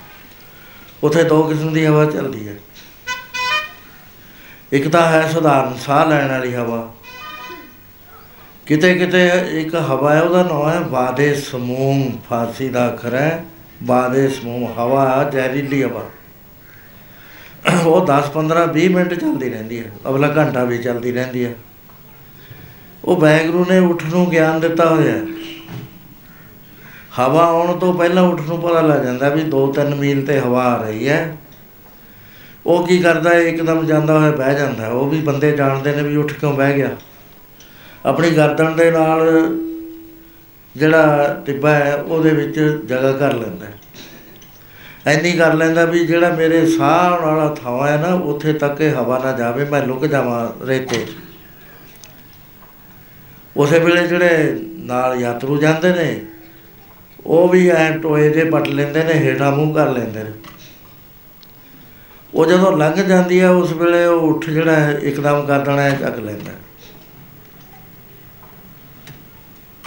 [1.02, 2.54] ਉੱਥੇ ਦੋ ਕਿਸਮ ਦੀ ਹਵਾ ਚੱਲਦੀ ਹੈ।
[4.72, 6.92] ਇੱਕ ਤਾਂ ਹੈ ਸਧਾਰਨ ਸਾਹ ਲੈਣ ਵਾਲੀ ਹਵਾ।
[8.66, 9.28] ਕਿਤੇ ਕਿਤੇ
[9.60, 13.44] ਇੱਕ ਹਵਾ ਹੈ, ਉਹਦਾ ਨਾਮ ਹੈ ਵਾਦੇ ਸਮੂਮ ਫਾਰਸੀ ਦਾ ਅੱਖਰ ਹੈ,
[13.82, 16.08] ਵਾਦੇ ਸਮੂਮ ਹਵਾ, ਜ਼ਹਿਰੀਲੀ ਹਵਾ।
[17.84, 21.54] ਉਹ 10 15 20 ਮਿੰਟ ਚੱਲਦੀ ਰਹਿੰਦੀ ਹੈ, ਅਗਲਾ ਘੰਟਾ ਵੀ ਚੱਲਦੀ ਰਹਿੰਦੀ ਹੈ।
[23.04, 25.22] ਉਹ ਵੈਗਰੂ ਨੇ ਉੱਠ ਨੂੰ ਗਿਆਨ ਦਿੱਤਾ ਹੋਇਆ ਹੈ।
[27.18, 30.82] ਹਵਾ ਆਉਣ ਤੋਂ ਪਹਿਲਾਂ ਉੱਠ ਨੂੰ ਪਤਾ ਲੱਗ ਜਾਂਦਾ ਵੀ 2-3 ਮੀਲ ਤੇ ਹਵਾ ਆ
[30.82, 31.36] ਰਹੀ ਹੈ।
[32.66, 33.40] ਉਹ ਕੀ ਕਰਦਾ ਹੈ?
[33.40, 36.74] ਇੱਕਦਮ ਜਾਂਦਾ ਹੋਇਆ ਬਹਿ ਜਾਂਦਾ ਹੈ। ਉਹ ਵੀ ਬੰਦੇ ਜਾਣਦੇ ਨੇ ਵੀ ਉੱਠ ਕਿਉਂ ਬਹਿ
[36.74, 36.90] ਗਿਆ।
[38.06, 39.28] ਆਪਣੀ ਗਰਦਨ ਦੇ ਨਾਲ
[40.76, 43.74] ਜਿਹੜਾ ਟਿੱਬਾ ਹੈ, ਉਹਦੇ ਵਿੱਚ ਜਗ੍ਹਾ ਕਰ ਲੈਂਦਾ ਹੈ।
[45.06, 48.94] ਐਨੀ ਕਰ ਲੈਂਦਾ ਵੀ ਜਿਹੜਾ ਮੇਰੇ ਸਾਹ ਆਉਣ ਵਾਲਾ ਥਾਂ ਹੈ ਨਾ, ਉੱਥੇ ਤੱਕ ਇਹ
[48.94, 51.31] ਹਵਾ ਨਾ ਜਾਵੇ, ਮੈਂ ਲੁਕ ਜਾਵਾਂ ਰੇਤੇ 'ਚ।
[53.56, 56.20] ਉਸੇ ਵੇਲੇ ਜਿਹੜੇ ਨਾਲ ਯਾਤਰੂ ਜਾਂਦੇ ਨੇ,
[57.26, 60.30] ਉਹ ਵੀ ਐ ਟੋਏ ਦੇ ਪਟ ਲੈਂਦੇ ਨੇ, ਹੇਠਾਂ ਮੂੰਹ ਕਰ ਲੈਂਦੇ ਨੇ।
[62.34, 65.96] ਉਹ ਜਦੋਂ ਲੰਘ ਜਾਂਦੀ ਹੈ ਉਸ ਵੇਲੇ ਉਹ ਉੱਠ ਜਿਹੜਾ ਹੈ ਇੱਕਦਮ ਕਰ ਦੇਣਾ ਹੈ,
[66.00, 66.56] ਚੱਕ ਲੈਂਦਾ। ਹੈ।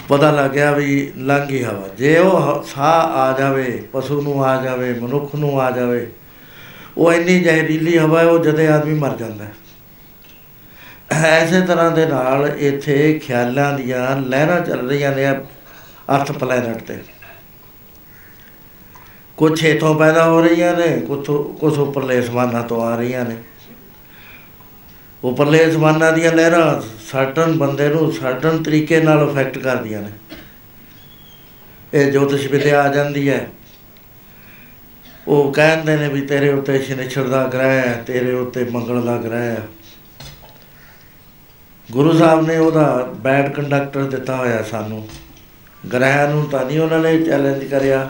[0.08, 4.45] ਪਤਾ ਲੱਗ ਗਿਆ ਵੀ ਲੰਘ ਗਈ ਹਵਾ। ਜੇ ਉਹ ਹ- ਸਾਹ ਆ ਜਾਵੇ, ਪਸ਼ੂ ਨੂੰ
[4.45, 6.12] ਆ ਜਾਵੇ, ਮਨੁੱਖ ਨੂੰ ਆ ਜਾਵੇ,
[6.97, 9.51] ਉਹ ਇੰਨੀ ਜ਼ਹਿਰੀਲੀ ਹਵਾ ਹੈ, ਉਹ ਜਦੇ ਆਦਮੀ ਮਰ ਜਾਂਦਾ। ਹੈ
[11.12, 15.32] ਐਸੇ ਤਰ੍ਹਾਂ ਦੇ ਨਾਲ ਇੱਥੇ ਖਿਆਲਾਂ ਦੀਆਂ ਲਹਿਰਾਂ ਚੱਲ ਰਹੀਆਂ ਨੇ
[16.15, 16.98] ਅਰਥ ਪਲੈਨਟ ਤੇ।
[19.38, 21.28] ਕੁਛ ਇੱਥੋਂ ਪੈਦਾ ਹੋ ਰਹੀਆਂ ਨੇ, ਕੁਛ
[21.60, 23.36] ਕੁਛ ਉੱਪਰਲੇ ਅਸਮਾਨਾਂ ਤੋਂ ਆ ਰਹੀਆਂ ਨੇ।
[25.24, 30.12] ਉੱਪਰਲੇ ਅਸਮਾਨਾਂ ਦੀਆਂ ਲਹਿਰਾਂ ਸਰਟਨ ਬੰਦੇ ਨੂੰ ਸਰਟਨ ਤਰੀਕੇ ਨਾਲ ਅਫੈਕਟ ਕਰਦੀਆਂ ਨੇ।
[31.94, 33.48] ਇਹ ਜੋਤਿਸ਼ ਵਿਦਿਆ ਆ ਜਾਂਦੀ ਹੈ।
[35.28, 39.48] ਉਹ ਕਹਿੰਦੇ ਨੇ ਵੀ ਤੇਰੇ ਉੱਤੇ ਸ਼ਨੀਚਰ ਦਾ ਗ੍ਰਹਿ ਹੈ, ਤੇਰੇ ਉੱਤੇ ਮੰਗਲ ਦਾ ਗ੍ਰਹਿ
[39.48, 39.63] ਹੈ।
[41.91, 45.08] ਗੁਰੂ ਸਾਹਿਬ ਨੇ ਉਹਦਾ ਬੈਡ ਕੰਡਕਟਰ ਦਿੱਤਾ ਹੋਇਆ ਸਾਨੂੰ।
[45.93, 48.10] ਗ੍ਰਹਿ ਨੂੰ ਤਾਂ ਨਹੀਂ ਉਹਨਾਂ ਨੇ ਚੈਲੰਜ ਕਰਿਆ।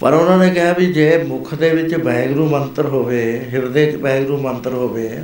[0.00, 4.40] ਪਰ ਉਹਨਾਂ ਨੇ ਕਿਹਾ ਵੀ ਜੇ ਮੁਖ ਦੇ ਵਿੱਚ ਵਾਹਿਗੁਰੂ ਮੰਤਰ ਹੋਵੇ, ਹਿਰਦੇ 'ਚ ਵਾਹਿਗੁਰੂ
[4.40, 5.18] ਮੰਤਰ ਹੋਵੇ,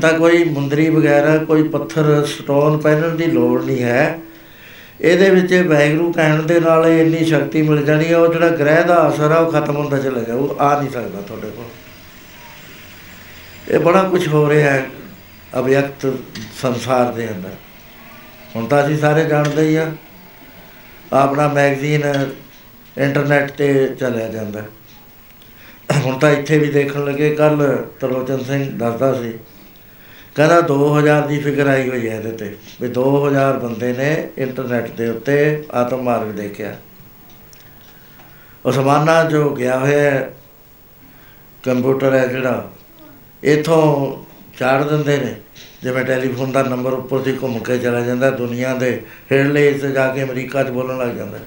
[0.00, 4.18] ਤਾਂ ਕੋਈ ਮੁੰਦਰੀ ਵਗੈਰਾ, ਕੋਈ ਪੱਥਰ ਸਟੋਨ ਪਹਿਨਣ ਦੀ ਲੋੜ ਨਹੀਂ ਹੈ।
[5.00, 8.84] ਇਹਦੇ ਵਿੱਚ ਵਾਹਿਗੁਰੂ ਕਹਿਣ ਦੇ ਨਾਲ ਹੀ ਇੰਨੀ ਸ਼ਕਤੀ ਮਿਲ ਜਾਣੀ ਹੈ ਉਹ ਜਿਹੜਾ ਗ੍ਰਹਿ
[8.84, 11.64] ਦਾ ਅਸਰ ਆ ਉਹ ਖਤਮ ਹੁੰਦਾ ਚਲਾ ਗਿਆ। ਉਹ ਆ ਨਹੀਂ ਸਕਦਾ ਤੁਹਾਡੇ ਕੋਲ।
[13.74, 14.86] ਇਹ ਬੜਾ ਕੁਝ ਹੋ ਰਿਹਾ ਹੈ।
[15.58, 16.12] ਅਵਿਅਕਤ
[16.62, 17.50] ਸੰਸਾਰ ਦੇ ਅੰਦਰ।
[18.56, 19.92] ਹੁਣ ਤਾਂ ਅਸੀਂ ਸਾਰੇ ਜਾਣਦੇ ਹੀ ਆ।
[21.12, 22.02] ਆਪਣਾ ਮੈਗਜ਼ੀਨ
[22.98, 24.62] ਇੰਟਰਨੈਟ ਤੇ ਚੱਲਿਆ ਜਾਂਦਾ।
[26.04, 29.32] ਹੁਣ ਤਾਂ ਇੱਥੇ ਵੀ ਦੇਖਣ ਲੱਗੇ ਕੱਲ ਤਰਲੋਚਨ ਸਿੰਘ ਦੱਸਦਾ ਸੀ।
[30.34, 35.08] ਕਹਿੰਦਾ 2000 ਦੀ ਫਿਗਰ ਆਈ ਹੋਈ ਹੈ ਇਹਦੇ ਤੇ ਵੀ 2000 ਬੰਦੇ ਨੇ ਇੰਟਰਨੈਟ ਦੇ
[35.08, 36.76] ਉੱਤੇ ਆਤਮ ਮਾਰਗ ਦੇਖਿਆ।
[38.64, 40.32] ਉਹ ਸਮਾਨਾ ਜੋ ਗਿਆ ਹੋਇਆ ਹੈ,
[41.62, 42.72] ਕੰਪਿਊਟਰ ਹੈ ਜਿਹੜਾ
[43.44, 43.82] ਇਥੋਂ
[44.58, 45.34] ਚਾੜ ਦਿੰਦੇ ਨੇ।
[45.82, 48.90] ਜਿਵੇਂ ਟੈਲੀਫੋਨ ਦਾ ਨੰਬਰ ਉੱਪਰ ਦੀ ਘੁੰਮ ਕੇ ਚਲਾ ਜਾਂਦਾ ਦੁਨੀਆ ਦੇ
[49.32, 51.38] ਹੇਠਲੇ ਹਿੱਸੇ ਜਾ ਕੇ ਅਮਰੀਕਾ 'ਚ ਬੋਲਣ ਲੱਗ ਜਾਂਦਾ।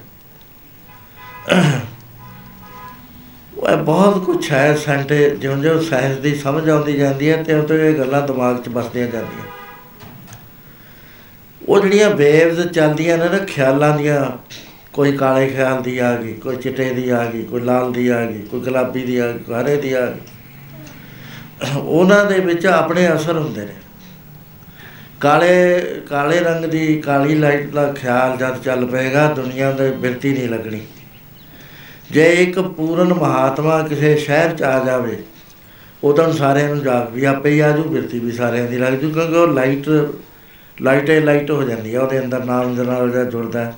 [3.56, 7.62] ਉਹ ਇਹ ਬਹੁਤ ਕੁਝ ਹੈ ਸਾਡੇ ਜਿਉਂ ਜਿਉਂ ਸਾਇੰਸ ਦੀ ਸਮਝ ਆਉਂਦੀ ਜਾਂਦੀ ਹੈ ਤਿਉਂ
[7.62, 9.44] ਤਿਉਂ ਇਹ ਗੱਲਾਂ ਦਿਮਾਗ 'ਚ ਬਸਦੀਆਂ ਜਾਂਦੀਆਂ।
[11.68, 14.24] ਉਹ ਜਿਹੜੀਆਂ ਵੇਵਸ ਚੱਲਦੀਆਂ ਨੇ ਨਾ, ਖਿਆਲਾਂ ਦੀਆਂ,
[14.92, 18.24] ਕੋਈ ਕਾਲੇ ਖਿਆਲ ਦੀ ਆ ਗਈ, ਕੋਈ ਚਿੱਟੇ ਦੀ ਆ ਗਈ, ਕੋਈ ਲਾਲ ਦੀ ਆ
[18.24, 20.39] ਗਈ, ਕੋਈ ਗੁਲਾਬੀ ਦੀ ਆ ਗਈ, ਕੋਈ ਹਰੇ ਦੀ ਆ ਗਈ।
[21.76, 23.74] ਉਹਨਾਂ ਦੇ ਵਿੱਚ ਆਪਣੇ ਅਸਰ ਹੁੰਦੇ ਨੇ
[25.20, 30.48] ਕਾਲੇ ਕਾਲੇ ਰੰਗ ਦੀ ਕਾਲੀ ਲਾਈਟ ਦਾ ਖਿਆਲ ਜਦ ਚੱਲ ਪਏਗਾ, ਦੁਨੀਆ ਦੇ ਬਿਰਤੀ ਨਹੀਂ
[30.48, 30.80] ਲੱਗਣੀ
[32.10, 35.16] ਜੇ ਇੱਕ ਪੂਰਨ ਮਹਾਤਮਾ ਕਿਸੇ ਸ਼ਹਿਰ ਚ ਆ ਜਾਵੇ,
[36.02, 39.36] ਉਦੋਂ ਸਾਰਿਆਂ ਨੂੰ ਜਾਗ ਵੀ ਆਪੇ ਹੀ ਆਜੂ ਬਿਰਤੀ ਵੀ ਸਾਰਿਆਂ ਦੀ ਲੱਗ ਜੂ, ਕਿਉਂਕਿ
[39.36, 39.88] ਉਹ ਲਾਈਟ
[40.78, 43.74] ਲਾਈਟੇ ਲਾਈਟ ਹੋ ਜਾਂਦੀ ਹੈ ਉਹਦੇ ਅੰਦਰ ਨਾਮ ਦੇ ਨਾਲ ਜਿਹੜਾ ਜੁੜਦਾ ਹੈ।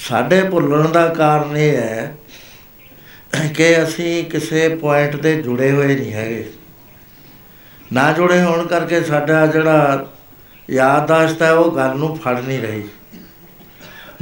[0.00, 2.14] ਸਾਡੇ ਭੁੱਲਣ ਦਾ ਕਾਰਨ ਇਹ ਹੈ
[3.56, 6.50] ਕਿ ਅਸੀਂ ਕਿਸੇ ਪੁਆਇੰਟ ਤੇ ਜੁੜੇ ਹੋਏ ਨਹੀਂ ਹੈਗੇ।
[7.92, 10.06] ਨਾ ਜੁੜੇ ਹੋਣ ਕਰਕੇ ਸਾਡਾ ਜਿਹੜਾ
[10.68, 12.82] ਯਾਦਦਾਸ਼ਤ ਹੈ, ਉਹ ਗੱਲ ਨੂੰ ਫੜ ਨਹੀਂ ਰਹੀ।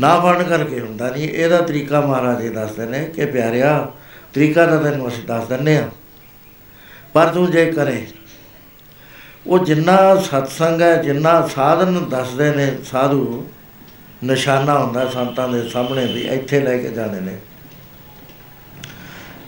[0.01, 3.91] ਨਾ ਫੜਨ ਕਰਕੇ ਹੁੰਦਾ ਨਹੀਂ। ਇਹਦਾ ਤਰੀਕਾ ਮਹਾਰਾਜ ਜੀ ਦੱਸਦੇ ਨੇ ਕਿ ਪਿਆਰਿਆ,
[4.33, 5.89] ਤਰੀਕਾ ਤਾਂ ਤੈਨੂੰ ਅਸੀਂ ਦੱਸ ਦਿੰਨੇ ਆ
[7.15, 8.07] ਪਰ ਤੂੰ ਜੇ ਕਰੇ,
[9.47, 13.47] ਉਹ ਜਿੰਨਾ ਸਤਸੰਗ ਹੈ, ਜਿੰਨਾ ਸਾਧਨ ਦੱਸਦੇ ਨੇ ਸਾਧੂ,
[14.25, 17.37] ਨਿਸ਼ਾਨਾ ਹੁੰਦਾ ਸੰਤਾਂ ਦੇ ਸਾਹਮਣੇ ਵੀ ਇੱਥੇ ਲੈ ਕੇ ਜਾਣੇ ਨੇ।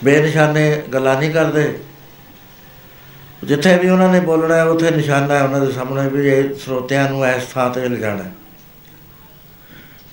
[0.03, 1.79] ਬੇਨਿਸ਼ਾਨੇ ਗੱਲਾਂ ਨਹੀਂ ਕਰਦੇ।
[3.43, 7.09] ਜਿੱਥੇ ਵੀ ਉਹਨਾਂ ਨੇ ਬੋਲਣਾ ਹੈ, ਉੱਥੇ ਨਿਸ਼ਾਨਾ ਹੈ ਉਹਨਾਂ ਦੇ ਸਾਹਮਣੇ ਵੀ ਇਹ ਸਰੋਤਿਆਂ
[7.09, 8.31] ਨੂੰ ਇਸ ਥਾਂ ਤੇ ਲਿਜਾਣਾ ਹੈ।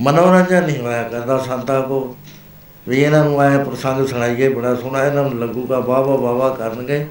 [0.01, 2.17] ਮਨੋਰੰਜਨ ਨਹੀਂ ਹੋਇਆ ਕਰਦਾ ਸੰਤਾਂ ਕੋ।
[2.89, 6.55] ਵੀ ਇਹਨਾਂ ਨੂੰ ਆਏ ਪ੍ਰਸੰਗ ਸੁਣਾਈਏ, ਬੜਾ ਸੋਹਣਾ ਇਹਨਾਂ ਨੂੰ ਲੱਗੂਗਾ ਵਾਹ ਵਾਹ ਵਾਹ ਵਾਹ
[6.55, 7.07] ਕਰਨਗੇ।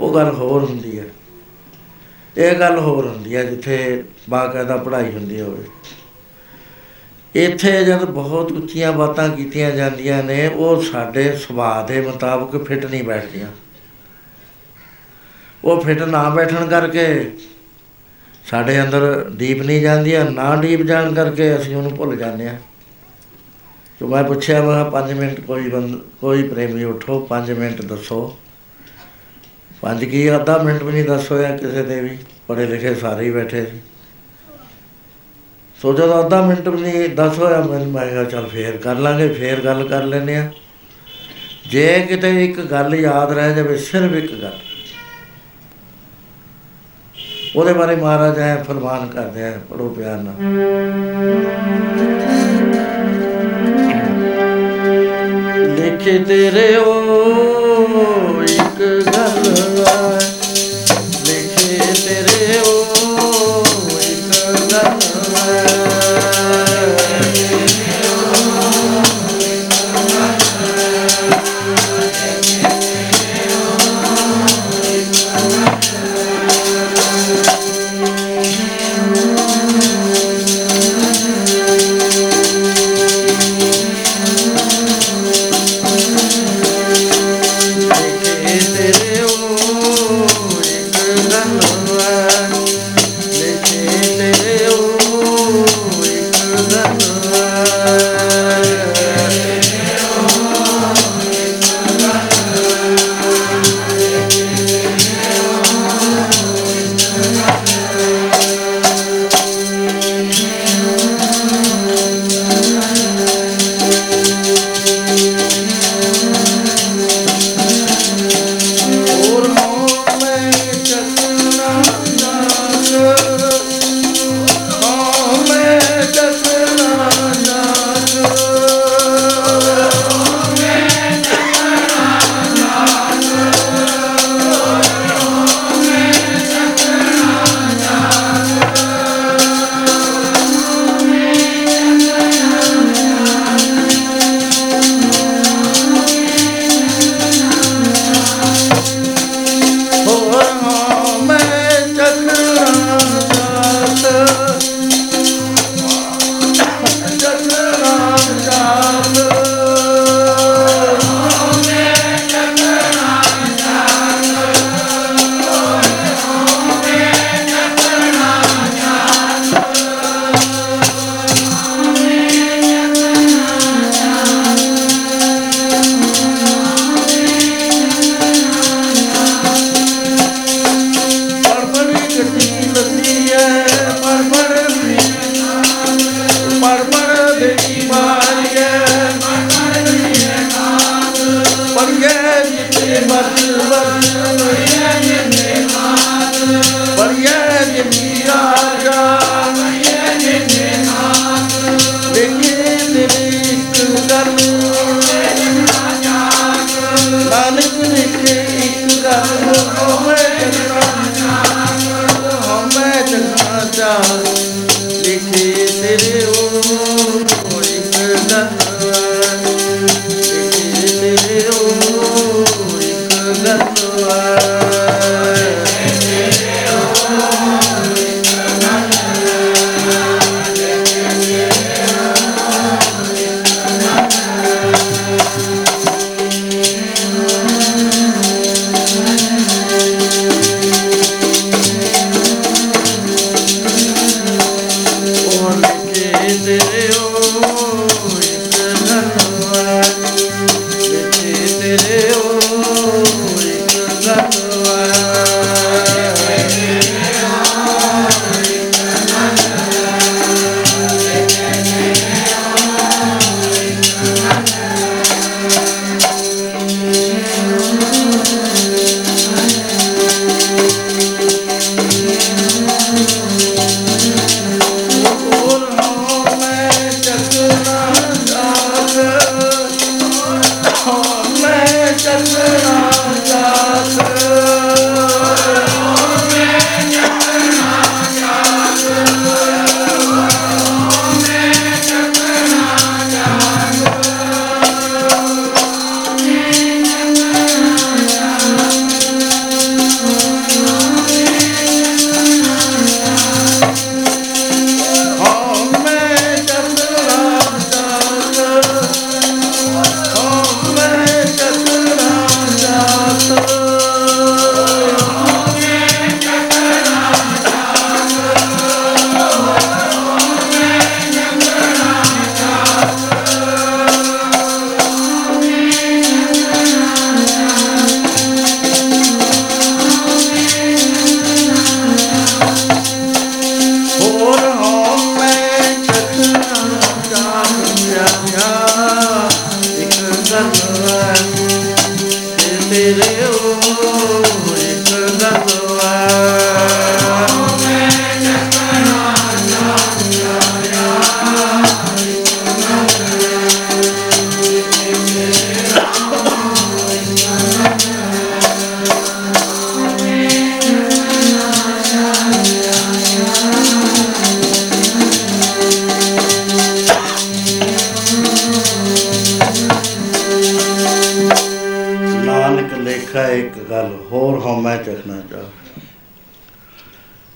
[0.00, 1.04] ਉਹ ਗੱਲ ਹੋਰ ਹੁੰਦੀ ਹੈ।
[2.36, 5.64] ਇਹ ਗੱਲ ਹੋਰ ਹੁੰਦੀ ਹੈ ਜਿੱਥੇ ਬਾਕਾਇਦਾ ਪੜ੍ਹਾਈ ਹੁੰਦੀ ਹੋਵੇ।
[7.34, 13.04] ਇੱਥੇ ਜਦ ਬਹੁਤ ਉੱਚੀਆਂ ਬਾਤਾਂ ਕੀਤੀਆਂ ਜਾਂਦੀਆਂ ਨੇ, ਉਹ ਸਾਡੇ ਸੁਭਾਅ ਦੇ ਮੁਤਾਬਕ ਫਿੱਟ ਨਹੀਂ
[13.04, 13.48] ਬੈਠਦੀਆਂ।
[15.64, 17.30] ਉਹ ਫਿੱਟ ਨਾ ਬੈਠਣ ਕਰਕੇ
[18.44, 22.58] ਸਾਡੇ ਅੰਦਰ ਡੀਪ ਨਹੀਂ ਜਾਂਦੀਆਂ, ਨਾ ਡੀਪ ਜਾਣ ਕਰਕੇ ਅਸੀਂ ਉਹਨੂੰ ਭੁੱਲ ਜਾਂਦੇ ਹਾਂ।
[24.00, 28.36] ਜੋ ਮੈਂ ਪੁੱਛਿਆ, ਮੈਂ 5 ਮਿੰਟ ਕੋਈ ਬੰਦ, ਕੋਈ ਪ੍ਰੇਮੀ ਉਠੋ 5 ਮਿੰਟ ਦੱਸੋ।
[29.80, 33.30] ਪੰਜ ਕੀ, ਅੱਧਾ ਮਿੰਟ ਵੀ ਨਹੀਂ ਦੱਸ ਹੋਇਆ ਕਿਸੇ ਦੇ ਵੀ, ਪੜ੍ਹੇ ਲਿਖੇ ਸਾਰੇ ਹੀ
[33.30, 33.78] ਬੈਠੇ ਸੀ।
[35.80, 39.28] ਸੋ ਜਦੋਂ ਅੱਧਾ ਮਿੰਟ ਵੀ ਨਹੀਂ ਦੱਸ ਹੋਇਆ, ਮੈਂ ਮੈਂ ਕਿਹਾ ਚੱਲ ਫੇਰ ਕਰ ਲਾਂਗੇ,
[39.28, 40.50] ਫੇਰ ਗੱਲ ਕਰ ਲੈਨੇ ਆ
[41.70, 44.58] ਜੇ ਕਿਤੇ ਇੱਕ ਗੱਲ ਯਾਦ ਰਹਿ ਜਾਵੇ, ਸਿਰਫ ਇੱਕ ਗੱਲ।
[47.56, 50.34] ਉਹਦੇ ਬਾਰੇ ਮਹਾਰਾਜ ਐ ਫਰਮਾਨ ਕਰਦੇ ਆ ਪੜੋ ਪਿਆਰ ਨਾਲ।
[55.76, 57.59] ਲਿਖੇ ਤੇਰੇ ਉਹ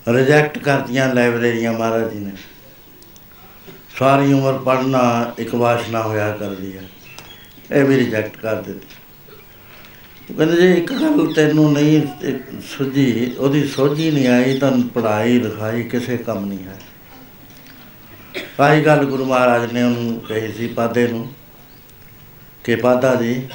[0.07, 2.31] ਰਿਜੈਕਟ ਕਰਦੀਆਂ ਲਾਇਬ੍ਰੇਰੀਆਂ ਮਹਾਰਾਜ ਜੀ ਨੇ।
[3.99, 6.83] ਸਾਰੀ ਉਮਰ ਪੜ੍ਹਨਾ ਇੱਕ ਵਾਸ਼ਨਾ ਹੋਇਆ ਕਰਦੀ ਹੈ।
[7.71, 8.87] ਇਹ ਵੀ ਰਿਜੈਕਟ ਕਰ ਦਿੱਤੀ।
[10.29, 12.33] ਉਹ ਕਹਿੰਦੇ ਜੇ, ਇੱਕ ਗੱਲ ਤੈਨੂੰ ਨਹੀਂ ਇਹ
[12.77, 16.79] ਸੁਝੀ, ਉਹਦੀ ਸੋਝੀ ਨਹੀਂ ਆਈ ਤਾਂ ਪੜ੍ਹਾਈ, ਲਿਖਾਈ ਕਿਸੇ ਕੰਮ ਨਹੀਂ ਹੈ।
[18.59, 21.33] ਆਹੀ ਗੱਲ ਗੁਰੂ ਮਹਾਰਾਜ ਨੇ ਉਹਨੂੰ ਕਹੀ ਸੀ ਪਾਦੇ ਨੂੰ,
[22.63, 23.47] ਕਿ ਪਾਦਾ ਜੀ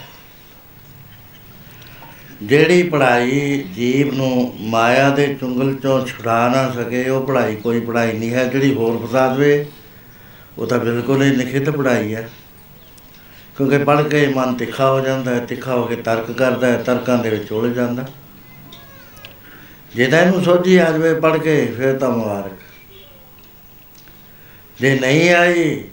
[2.43, 8.13] ਜਿਹੜੀ ਪੜ੍ਹਾਈ ਜੀਵ ਨੂੰ ਮਾਇਆ ਦੇ ਚੁੰਗਲ ਚੋਂ ਛੁਡਾ ਨਾ ਸਕੇ, ਉਹ ਪੜ੍ਹਾਈ ਕੋਈ ਪੜ੍ਹਾਈ
[8.13, 9.67] ਨਹੀਂ ਹੈ। ਜਿਹੜੀ ਹੋਰ ਫਸਾ ਦੇਵੇ,
[10.59, 12.29] ਉਹ ਤਾਂ ਬਿਲਕੁਲ ਹੀ ਨਿਖਿਤ ਪੜ੍ਹਾਈ ਹੈ।
[13.57, 17.19] ਕਿਉਂਕਿ ਪੜ੍ਹ ਕੇ ਮਨ ਤਿੱਖਾ ਹੋ ਜਾਂਦਾ ਹੈ, ਤਿੱਖਾ ਹੋ ਕੇ ਤਰਕ ਕਰਦਾ ਹੈ, ਤਰਕਾਂ
[17.19, 18.07] ਦੇ ਵਿੱਚ ਉਲਝ ਜਾਂਦਾ
[19.95, 22.53] ਜੇ ਤਾਂ ਇਹਨੂੰ ਸੋਝੀ ਆ ਜਾਵੇ ਪੜ੍ਹ ਕੇ, ਫਿਰ ਤਾਂ ਮੁਬਾਰਕ।
[24.81, 25.85] ਜੇ ਨਹੀਂ ਆਈ,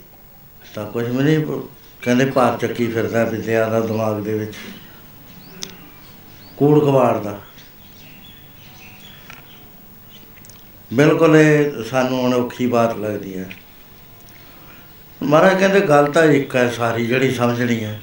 [0.76, 1.62] ਤਾਂ ਕੁਝ ਵੀ ਨਹੀਂ,
[2.02, 4.54] ਕਹਿੰਦੇ ਭਾਰ ਚੱਕੀ ਫਿਰਦਾ ਵਿਦਿਆ ਦਾ ਦਿਮਾਗ ਦੇ ਵਿੱਚ।
[6.58, 7.40] ਕੂੜ ਕਵਾੜ ਦਾ।
[10.94, 13.50] ਬਿਲਕੁਲ ਇਹ ਸਾਨੂੰ ਹੁਣ ਔਖੀ ਬਾਤ ਲੱਗਦੀ ਹੈ।
[15.24, 18.02] ਮਹਾਰਾਜ ਕਹਿੰਦੇ, ਗੱਲ ਤਾਂ ਇੱਕ ਹੈ ਸਾਰੀ, ਜਿਹੜੀ ਸਮਝਣੀ ਹੈ।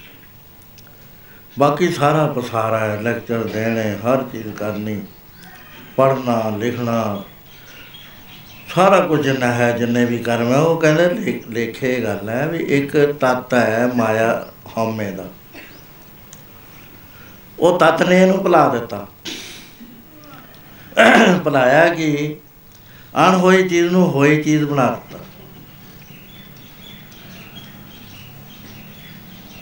[1.59, 5.01] ਬਾਕੀ ਸਾਰਾ ਪਸਾਰਾ ਹੈ, ਲੈਕਚਰ ਦੇਣੇ, ਹਰ ਚੀਜ਼ ਕਰਨੀ,
[5.97, 7.25] ਪੜ੍ਹਨਾ, ਲਿਖਣਾ,
[8.75, 12.59] ਸਾਰਾ ਕੁਝ ਜਿੰਨਾ ਹੈ, ਜਿੰਨੇ ਵੀ ਕਰਮ ਹੈ, ਉਹ ਕਹਿੰਦੇ ਲਿਖ- ਲੇਖੇ ਗੱਲ ਹੈ ਵੀ
[12.59, 15.25] ਇੱਕ ਤੱਤ ਹੈ ਮਾਇਆ ਹਉਮੈ ਦਾ।
[17.64, 19.07] ਉਹ ਤੱਤ ਨੇ ਇਹਨੂੰ ਭੁਲਾ ਦਿੱਤਾ।
[21.44, 22.37] ਭੁਲਾਇਆ ਕਿ
[23.18, 25.18] ਅਣ ਹੋਈ ਚੀਜ਼ ਨੂੰ ਹੋਈ ਚੀਜ਼ ਬਣਾ ਦਿੱਤਾ।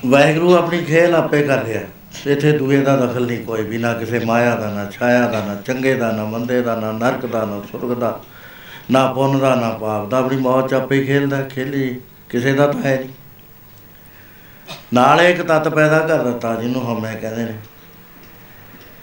[0.06, 1.80] ਵਾਹਿਗੁਰੂ ਆਪਣੀ ਖੇਲ ਆਪੇ ਕਰ ਰਿਹਾ
[2.26, 5.54] ਇੱਥੇ ਦੂਏ ਦਾ ਦਖਲ ਨਹੀਂ ਕੋਈ ਵੀ, ਨਾ ਕਿਸੇ ਮਾਇਆ ਦਾ, ਨਾ ਛਾਇਆ ਦਾ, ਨਾ
[5.56, 8.20] ਚੰਗੇ ਦਾ, ਨਾ ਮੰਦੇ ਦਾ, ਨਾ ਨਰਕ ਦਾ, ਨਾ ਸੁਰਗ ਦਾ,
[8.90, 12.66] ਨਾ ਪੁੰਨ ਦਾ, ਨਾ ਪਾਪ ਦਾ। ਆਪਣੀ ਮੌਤ ਚ ਆਪੇ ਹੀ ਖੇਲਦਾ ਖੇਲੀ ਕਿਸੇ ਦਾ
[12.66, 13.08] ਤਾਂ ਹੈ ਨਹੀਂ।
[14.94, 17.54] ਨਾਲ ਇੱਕ ਤੱਤ ਪੈਦਾ ਕਰ ਦਿੱਤਾ, ਜਿਹਨੂੰ ਹਮੇ ਕਹਿੰਦੇ ਨੇ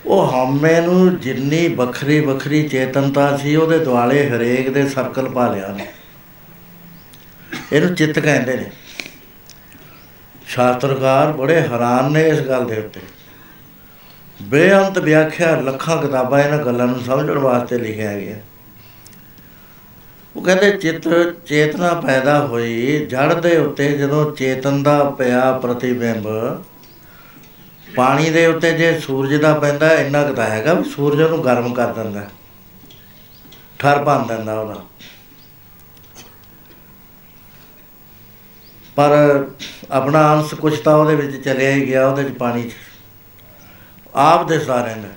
[0.05, 5.67] ਉਹ ਹਮੇ ਨੂੰ ਜਿੰਨੀ ਵੱਖਰੀ ਵੱਖਰੀ ਚੇਤਨਤਾ ਸੀ, ਉਹਦੇ ਦੁਆਲੇ ਹਰੇਕ ਦੇ ਸਰਕਲ ਪਾ ਲਿਆ
[5.67, 5.87] ਨੇ
[7.73, 8.71] ਇਹਨੂੰ ਚਿੱਤ ਕਹਿੰਦੇ ਨੇ।
[10.47, 12.99] ਸ਼ਾਸਤਰਕਾਰ ਬੜੇ ਹੈਰਾਨ ਨੇ ਇਸ ਗੱਲ ਦੇ ਉੱਤੇ।
[14.41, 18.35] ਬੇਅੰਤ ਵਿਆਖਿਆ ਲੱਖਾਂ ਕਿਤਾਬਾਂ ਇਹਨਾਂ ਗੱਲਾਂ ਨੂੰ ਸਮਝਣ ਵਾਸਤੇ ਲਿਖਿਆ ਗਿਆ।
[20.35, 26.27] ਉਹ ਕਹਿੰਦੇ, ਚਿੱਤ, ਚੇਤਨਾ ਪੈਦਾ ਹੋਈ ਜੜ ਦੇ ਉੱਤੇ ਜਦੋਂ ਚੇਤਨ ਦਾ ਪਿਆ ਪ੍ਰਤੀਬਿੰਬ
[27.95, 31.73] ਪਾਣੀ ਦੇ ਉੱਤੇ ਜੇ ਸੂਰਜ ਦਾ ਪੈਂਦਾ, ਇੰਨਾ ਕੁ ਤਾਂ ਹੈਗਾ ਵੀ ਸੂਰਜ ਨੂੰ ਗਰਮ
[31.73, 32.27] ਕਰ ਦਿੰਦਾ
[33.79, 34.75] ਠਰ ਭੰਨ ਦਿੰਦਾ ਉਹਦਾ।
[38.95, 39.09] ਪਰ
[39.91, 42.73] ਆਪਣਾ ਅੰਸ਼ ਕੁਛ ਤਾਂ ਉਹਦੇ ਵਿੱਚ ਚਲਿਆ ਹੀ ਗਿਆ, ਉਹਦੇ ਚ ਪਾਣੀ ਚ।
[44.15, 45.09] ਆਪ ਦੇ ਸਾਰੇ ਨੇ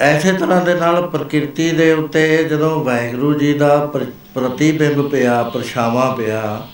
[0.00, 6.16] ਐਸੇ ਤਰ੍ਹਾਂ ਦੇ ਨਾਲ ਪ੍ਰਕਿਰਤੀ ਦੇ ਉੱਤੇ ਜਦੋਂ ਵਾਹਿਗੁਰੂ ਜੀ ਦਾ ਪ੍ਰ- ਪ੍ਰਤੀਬਿੰਬ ਪਿਆ, ਪਰਛਾਵਾਂ
[6.16, 6.68] ਪਿਆ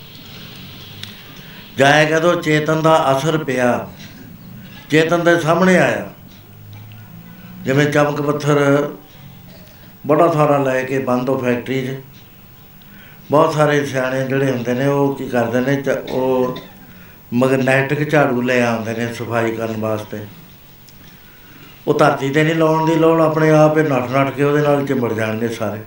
[1.77, 3.87] ਜਾਏ ਕਦੋਂ ਚੇਤਨ ਦਾ ਅਸਰ ਪਿਆ?
[4.89, 6.09] ਚੇਤਨ ਦੇ ਸਾਹਮਣੇ ਆਇਆ।
[7.65, 8.89] ਜਿਵੇਂ ਚਮਕ ਪੱਥਰ
[10.07, 11.99] ਬੜਾ ਸਾਰਾ ਲੈ ਕੇ ਬੰਦੋ ਫੈਕਟਰੀ 'ਚ।
[13.31, 16.59] ਬਹੁਤ ਸਾਰੇ ਸਿਆਣੇ ਜਿਹੜੇ ਹੁੰਦੇ ਨੇ, ਉਹ ਕੀ ਕਰਦੇ ਨੇ, ਚ- ਉਹ
[17.33, 20.19] ਮੈਗਨੈਟਿਕ ਝਾੜੂ ਲੈ ਆਉਂਦੇ ਨੇ ਸਫ਼ਾਈ ਕਰਨ ਵਾਸਤੇ।
[21.87, 24.87] ਉਹ ਧਰਤੀ ਤੇ ਨਹੀਂ ਲਾਉਣ ਦੀ ਲੋੜ, ਆਪਣੇ ਆਪ ਹੀ ਨੱਠ ਨੱਠ ਕੇ ਉਹਦੇ ਨਾਲ
[24.87, 25.79] ਚਿੰਬੜ ਜਾਣਗੇ ਸਾਰੇ।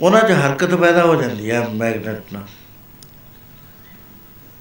[0.00, 2.42] ਉਹਨਾਂ 'ਚ ਹਰਕਤ ਪੈਦਾ ਹੋ ਜਾਂਦੀ ਹੈ ਮੈਗਨੇਟ ਨਾਲ।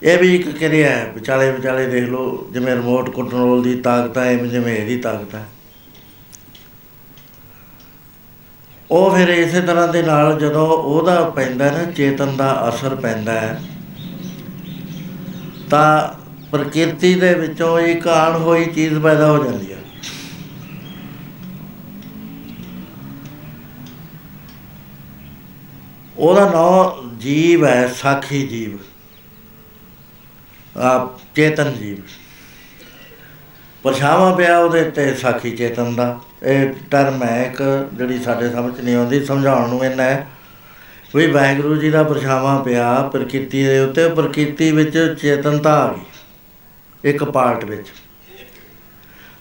[0.04, 4.24] ਇਹ ਵੀ ਇੱਕ ਕਿਰਿਆ ਹੈ, ਵਿਚਾਲੇ ਵਿਚਾਲੇ ਦੇਖ ਲਓ, ਜਿਵੇਂ ਰਿਮੋਟ ਕੰਟਰੋਲ ਦੀ ਤਾਕਤ ਹੈ,
[4.24, 5.46] ਐਵੇਂ ਜਿਵੇਂ ਇਹਦੀ ਤਾਕਤ ਹੈ।
[8.92, 13.62] ਉਹ ਫਿਰ ਇਸੇ ਤਰ੍ਹਾਂ ਦੇ ਨਾਲ ਜਦੋਂ ਉਹਦਾ ਪੈਂਦਾ ਨਾ, ਚੇਤਨ ਦਾ ਅਸਰ ਪੈਂਦਾ ਹੈ,
[15.70, 19.78] ਤਾਂ ਪ੍ਰਕਿਰਤੀ ਦੇ ਵਿੱਚੋਂ ਇੱਕ ਆਣ ਹੋਈ ਚੀਜ਼ ਪੈਦਾ ਹੋ ਜਾਂਦੀ ਹੈ।
[26.18, 28.93] ਉਹਦਾ ਨਾਮ ਜੀਵ ਹੈ, ਸਾਖੀ ਜੀਵ। ਆ
[31.36, 31.98] ਚੇਤਨ ਜੀਵ।
[33.84, 37.62] ਪਰਛਾਵਾਂ ਪਿਆ ਉਹਦੇ ਤੇ ਸਾਖੀ ਚੇਤਨ ਦਾ। ਇਹ ਟਰਮ ਹੈ ਇੱਕ
[37.94, 40.28] ਜਿਹੜੀ ਸਾਡੇ ਸਮਝ ਨਹੀਂ ਆਉਂਦੀ, ਸਮਝਾਉਣ ਨੂੰ ਇਹਨਾਂ ਹੈ।
[41.16, 47.24] ਵੀ ਵਾਹਿਗੁਰੂ ਜੀ ਦਾ ਪਰਛਾਵਾਂ ਪਿਆ, ਪ੍ਰਕਿਰਤੀ ਦੇ ਉੱਤੇ, ਪ੍ਰਕਿਰਤੀ ਵਿੱਚ ਚੇਤਨਤਾ ਆ ਗਈ, ਇੱਕ
[47.24, 47.88] ਪਾਰਟ ਵਿੱਚ।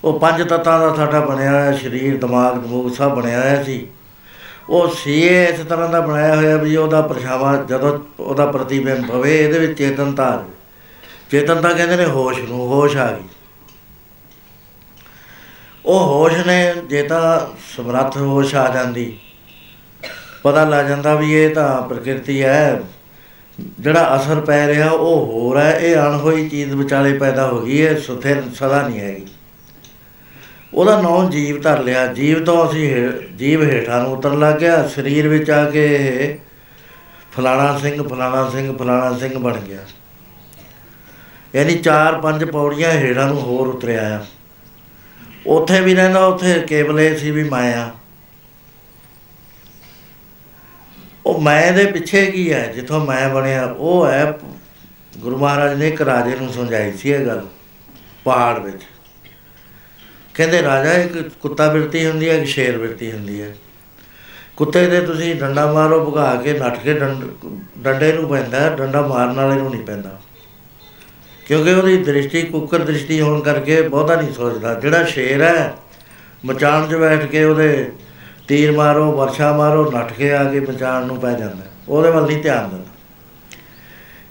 [0.04, 3.86] ਉਹ ਪੰਜ ਤੱਤਾਂ ਦਾ ਸਾਡਾ ਬਣਿਆ ਹੋਇਆ ਸਰੀਰ, ਦਿਮਾਗ, ਦਮੂਗ ਸਭ ਬਣਿਆ ਹੋਇਆ ਸੀ।
[4.68, 9.58] ਉਹ ਸੀ ਇਸ ਤਰ੍ਹਾਂ ਦਾ ਬਣਾਇਆ ਹੋਇਆ ਵੀ ਉਹਦਾ ਪਰਛਾਵਾਂ ਜਦੋਂ ਉਹਦਾ ਪ੍ਰਤੀਬਿੰਬ ਪਵੇ ਇਹਦੇ
[9.58, 10.44] ਵਿੱਚ ਚੇਤਨਤਾ ਆ
[11.32, 13.22] ਜਾਵੇ ਚੇਤਨਤਾ ਕਹਿੰਦੇ ਨੇ ਹੋਸ਼ ਨੂੰ, ਹੋਸ਼ ਆ ਗਈ।
[15.86, 17.40] ਉਹ ਹੋਸ਼ ਨੇ, ਜੇ ਤਾਂ
[17.76, 19.18] ਸਮਰੱਥ ਹੋਸ਼ ਆ ਜਾਂਦੀ,
[20.42, 22.82] ਪਤਾ ਲੱਗ ਜਾਂਦਾ ਵੀ ਇਹ ਤਾਂ ਪ੍ਰਕਿਰਤੀ ਹੈ।
[23.80, 28.00] ਜਿਹੜਾ ਅਸਰ ਪੈ ਰਿਹਾ, ਉਹ ਹੋਰ ਹੈ। ਇਹ ਅਣਹੋਈ ਚੀਜ਼ ਵਿਚਾਲੇ ਪੈਦਾ ਹੋ ਗਈ ਹੈ,
[28.00, 29.26] ਸੁਥਿਰ ਸਦਾ ਨਹੀਂ ਹੈਗੀ।
[30.74, 34.88] ਉਹਦਾ ਨਾਂ ਜੀਵ ਧਰ ਲਿਆ। ਜੀਵ ਤੋਂ ਅਸੀਂ ਹੇ- ਜੀਵ ਹੇਠਾਂ ਨੂੰ ਉਤਰਨ ਲੱਗ ਗਿਆ।
[34.88, 36.38] ਸਰੀਰ ਵਿੱਚ ਆ ਕੇ ਇਹ
[37.36, 39.78] ਫਲਾਣਾ ਸਿੰਘ ਫਲਾਣਾ ਸਿੰਘ ਫਲਾਣਾ ਸਿੰਘ ਬਣ ਗਿਆ।
[41.54, 44.24] ਯਾਨੀ ਚਾਰ ਪੰਜ ਪੌੜੀਆਂ ਹੇਠਾਂ ਨੂੰ ਹੋਰ ਉਤਰਿਆ ਆ।
[45.46, 47.90] ਉੱਥੇ ਵੀ ਰਹਿੰਦਾ, ਉੱਥੇ ਕੇਵਲ ਇਹ ਸੀ ਵੀ ਮਾਇਆ
[51.26, 52.66] ਉਹ ਮੈਂ ਦੇ ਪਿੱਛੇ ਕੀ ਹੈ?
[52.66, 54.38] ਜਿੱਥੋਂ ਮੈਂ ਬਣਿਆ, ਉਹ ਹੈ
[55.18, 57.46] ਗੁਰੂ ਮਹਾਰਾਜ ਨੇ ਇੱਕ ਰਾਜੇ ਨੂੰ ਸਮਝਾਈ ਸੀ ਇਹ ਗੱਲ,
[58.24, 58.82] ਪਹਾੜ ਵਿੱਚ।
[60.34, 63.54] ਕਹਿੰਦੇ, ਰਾਜਾ ਇੱਕ ਕੁੱਤਾ ਬਿਰਤੀ ਹੁੰਦੀ ਹੈ ਇੱਕ ਸ਼ੇਰ ਬਿਰਤੀ ਹੁੰਦੀ ਹੈ?
[64.56, 67.24] ਕੁੱਤੇ ਦੇ ਤੁਸੀਂ ਡੰਡਾ ਮਾਰੋ, ਭਗਾ ਕੇ, ਨੱਠ ਕੇ ਡੰਡ,
[67.78, 70.20] ਡੰਡੇ ਨੂੰ ਪੈਂਦਾ, ਡੰਡਾ ਮਾਰਨ ਵਾਲੇ ਨੂੰ ਨਹੀਂ ਪੈਂਦਾ।
[71.52, 75.72] ਕਿਉਂਕਿ ਉਹਦੀ ਦ੍ਰਿਸ਼ਟੀ ਕੁੱਕਰ ਦ੍ਰਿਸ਼ਟੀ ਹੋਣ ਕਰਕੇ ਬਹੁਤਾ ਨਹੀਂ ਸੋਚਦਾ। ਜਿਹੜਾ ਸ਼ੇਰ ਹੈ
[76.44, 77.92] ਮਚਾਣ 'ਚ ਬੈਠ ਕੇ ਉਹਦੇ
[78.48, 82.42] ਤੀਰ ਮਾਰੋ, ਵਰਸ਼ਾ ਮਾਰੋ, ਨੱਠ ਕੇ ਆ ਕੇ ਮਚਾਣ ਨੂੰ ਪੈ ਜਾਂਦਾ। ਉਹਦੇ ਵੱਲ ਨਹੀਂ
[82.42, 82.84] ਧਿਆਨ ਦਿੰਦਾ।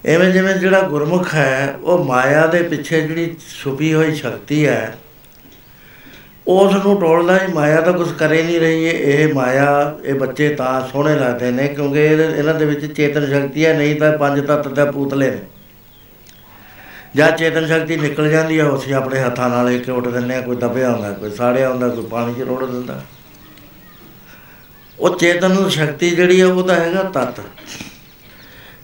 [0.06, 4.96] ਐਵੇਂ ਜਿਵੇਂ ਜਿਹੜਾ ਗੁਰਮੁਖ ਹੈ, ਉਹ ਮਾਇਆ ਦੇ ਪਿੱਛੇ ਜਿਹੜੀ ਛੁਪੀ ਹੋਈ ਸ਼ਕਤੀ ਹੈ
[6.48, 10.54] ਉਸ ਨੂੰ ਟੋਲਦਾ ਹੀ ਮਾਇਆ ਤਾਂ ਕੁਝ ਕਰੇ ਨਹੀਂ ਰਹੀ ਹੈ ਇਹ ਮਾਇਆ, ਇਹ ਬੱਚੇ
[10.54, 14.46] ਤਾਂ ਸੋਹਣੇ ਲੱਗਦੇ ਨੇ, ਕਿਉਂਕਿ ਇਹਦੇ- ਇਹਨਾਂ ਦੇ ਵਿੱਚ ਚੇਤਨ ਸ਼ਕਤੀ ਹੈ, ਨਹੀਂ ਤਾਂ ਪੰਜ
[14.46, 15.38] ਤੱਤ ਦੇ ਪੂਤਲੇ ਨੇ।
[17.16, 20.56] ਜਾਂ ਚੇਤਨ ਸ਼ਕਤੀ ਨਿਕਲ ਜਾਂਦੀ ਹੈ ਅਸੀਂ ਆਪਣੇ ਹੱਥਾਂ ਨਾਲ ਇੱਕ ਉੱਟ ਦਿੰਦੇ ਆ, ਕੋਈ
[20.56, 23.02] ਦਬਿਆ ਹੁੰਦਾ, ਕੋਈ ਸਾੜਿਆ ਹੁੰਦਾ, ਕੋਈ ਪਾਣੀ 'ਚ ਰੋੜ ਦਿੰਦਾ।
[25.00, 27.40] ਉਹ ਚੇਤਨ ਸ਼ਕਤੀ ਜਿਹੜੀ ਹੈ ਉਹ ਤਾਂ ਹੈਗਾ ਤੱਤ।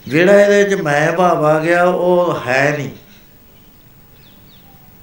[0.07, 2.89] ਜਿਹੜਾ ਇਹਦੇ ਵਿੱਚ ਮੈਂ ਭਾਵ ਆ ਗਿਆ, ਉਹ ਹੈ ਨਹੀਂ।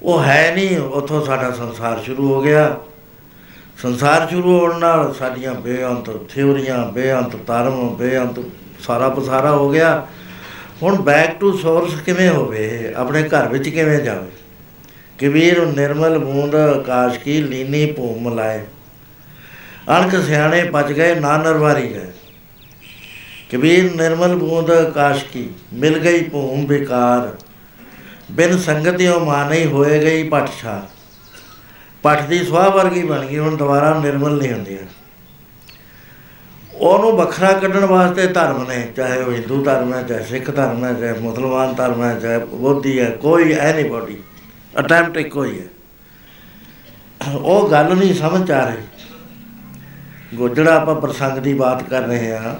[0.03, 2.77] ਉਹ ਹੈ ਨਹੀਂ, ਉਥੋਂ ਸਾਡਾ ਸੰਸਾਰ ਸ਼ੁਰੂ ਹੋ ਗਿਆ।
[3.81, 8.43] ਸੰਸਾਰ ਸ਼ੁਰੂ ਹੋਣ ਨਾਲ ਸਾਡੀਆਂ ਬੇਅੰਤ ਥਿਉਰੀਆਂ ਬੇਅੰਤ ਧਰਮ, ਬੇਅੰਤ
[8.79, 10.07] ਸਾਰਾ ਪਸਾਰਾ ਹੋ ਗਿਆ।
[10.81, 12.93] ਹੁਣ ਬੈਕ ਟੂ ਸੋਰਸ ਕਿਵੇਂ ਹੋਵੇ?
[12.95, 14.31] ਆਪਣੇ ਘਰ ਵਿੱਚ ਕਿਵੇਂ ਜਾਵੇ?
[15.19, 18.59] ਕਬੀਰ ਨਿਰਮਲ ਬੂੰਦ ਆਕਾਸ਼ ਕੀ ਲੀਨੀ ਭੂਮ ਲਾਏ।
[19.89, 22.11] ਅਣਖ ਸਿਆਣੇ ਪਚ ਗਏ ਨਾ ਨਰਵਾਰੀ ਗਏ।
[23.51, 27.35] ਕਬੀਰ ਨਿਰਮਲ ਬੂੰਦ ਆਕਾਸ਼ ਕੀ ਮਿਲ ਗਈ ਭੂਮ ਬੇਕਾਰ।
[28.31, 30.81] ਬਿਨ ਸੰਗਤਿਓ ਮਾਨਈ ਹੋਏ ਗਈ ਪਟਛਾ
[32.03, 34.77] ਪਟ ਦੀ ਸਵਾਹ ਵਰਗੀ ਬਣ ਗਈ, ਹੁਣ ਦੁਬਾਰਾ ਨਿਰਮਲ ਨਹੀਂ ਹੁੰਦੀ
[36.79, 40.93] ਉਹਨੂੰ ਵੱਖਰਾ ਕੱਢਣ ਵਾਸਤੇ ਧਰਮ ਨੇ, ਚਾਹੇ ਉਹ ਹਿੰਦੂ ਧਰਮ ਹੈ, ਚਾਹੇ ਸਿੱਖ ਧਰਮ ਹੈ,
[40.93, 44.17] ਚਾਹੇ ਮੁਸਲਮਾਨ ਧਰਮ ਹੈ, ਚਾਹੇ ਬੋਧੀ ਹੈ, ਕੋਈ ਐਨੀਬੋਡੀ
[44.79, 45.65] ਅਟੈਂਪਟ ਇੱਕੋ ਹੀ ਹੈ।
[47.33, 52.55] ਉਹ ਗੱਲ ਨਹੀਂ ਸਮਝ ਆ ਰਹੀ। ਗੋਜੜਾ ਆਪਾਂ ਪ੍ਰਸੰਗ ਦੀ ਬਾਤ ਕਰ ਰਹੇ ਹਾਂ।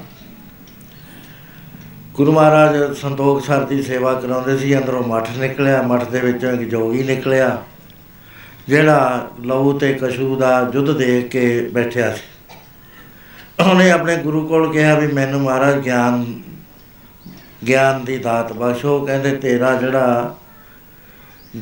[2.13, 6.61] ਗੁਰੂ ਮਹਾਰਾਜ ਸੰਤੋਖ ਸਰ ਦੀ ਸੇਵਾ ਕਰਾਉਂਦੇ ਸੀ, ਅੰਦਰੋਂ ਮੱਠ ਨਿਕਲਿਆ, ਮੱਠ ਦੇ ਵਿੱਚੋਂ ਇੱਕ
[6.61, 7.57] ਜੋਗੀ ਨਿਕਲਿਆ,
[8.67, 12.21] ਜਿਹੜਾ ਲਹੂ ਤੇ ਕਸ਼ੂ ਦਾ ਯੁੱਧ ਦੇਖ ਕੇ ਬੈਠਿਆ ਸੀ।
[13.59, 16.25] ਉਹਨੇ ਆਪਣੇ ਗੁਰੂ ਕੋਲ ਕਿਹਾ ਵੀ ਮੈਨੂੰ ਮਹਾਰਾਜ ਗਿਆਨ
[17.67, 20.35] ਗਿਆਨ ਦੀ ਦਾਤ ਬਖਸ਼ੋ। ਕਹਿੰਦੇ, ਤੇਰਾ ਜਿਹੜਾ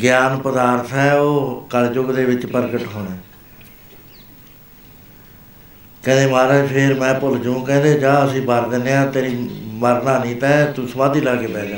[0.01, 3.17] ਗਿਆਨ ਪਦਾਰਥ ਹੈ, ਉਹ ਕਲਯੁਗ ਦੇ ਵਿੱਚ ਪ੍ਰਗਟ ਹੋਣਾ
[6.03, 10.35] ਕਹਿੰਦੇ, ਮਹਾਰਾਜ, ਫੇਰ ਮੈਂ ਭੁੱਲ ਜੂ ਕਹਿੰਦੇ, ਜਾ, ਅਸੀਂ ਮਰ ਦਿੰਨੇ ਆ ਤੇਰੀ ਮਰਨਾ ਨਹੀਂ
[10.35, 11.77] ਤਾਂ ਤੂੰ ਸਮਾਧੀ ਲਾ ਕੇ ਬਹਿ ਜਾ।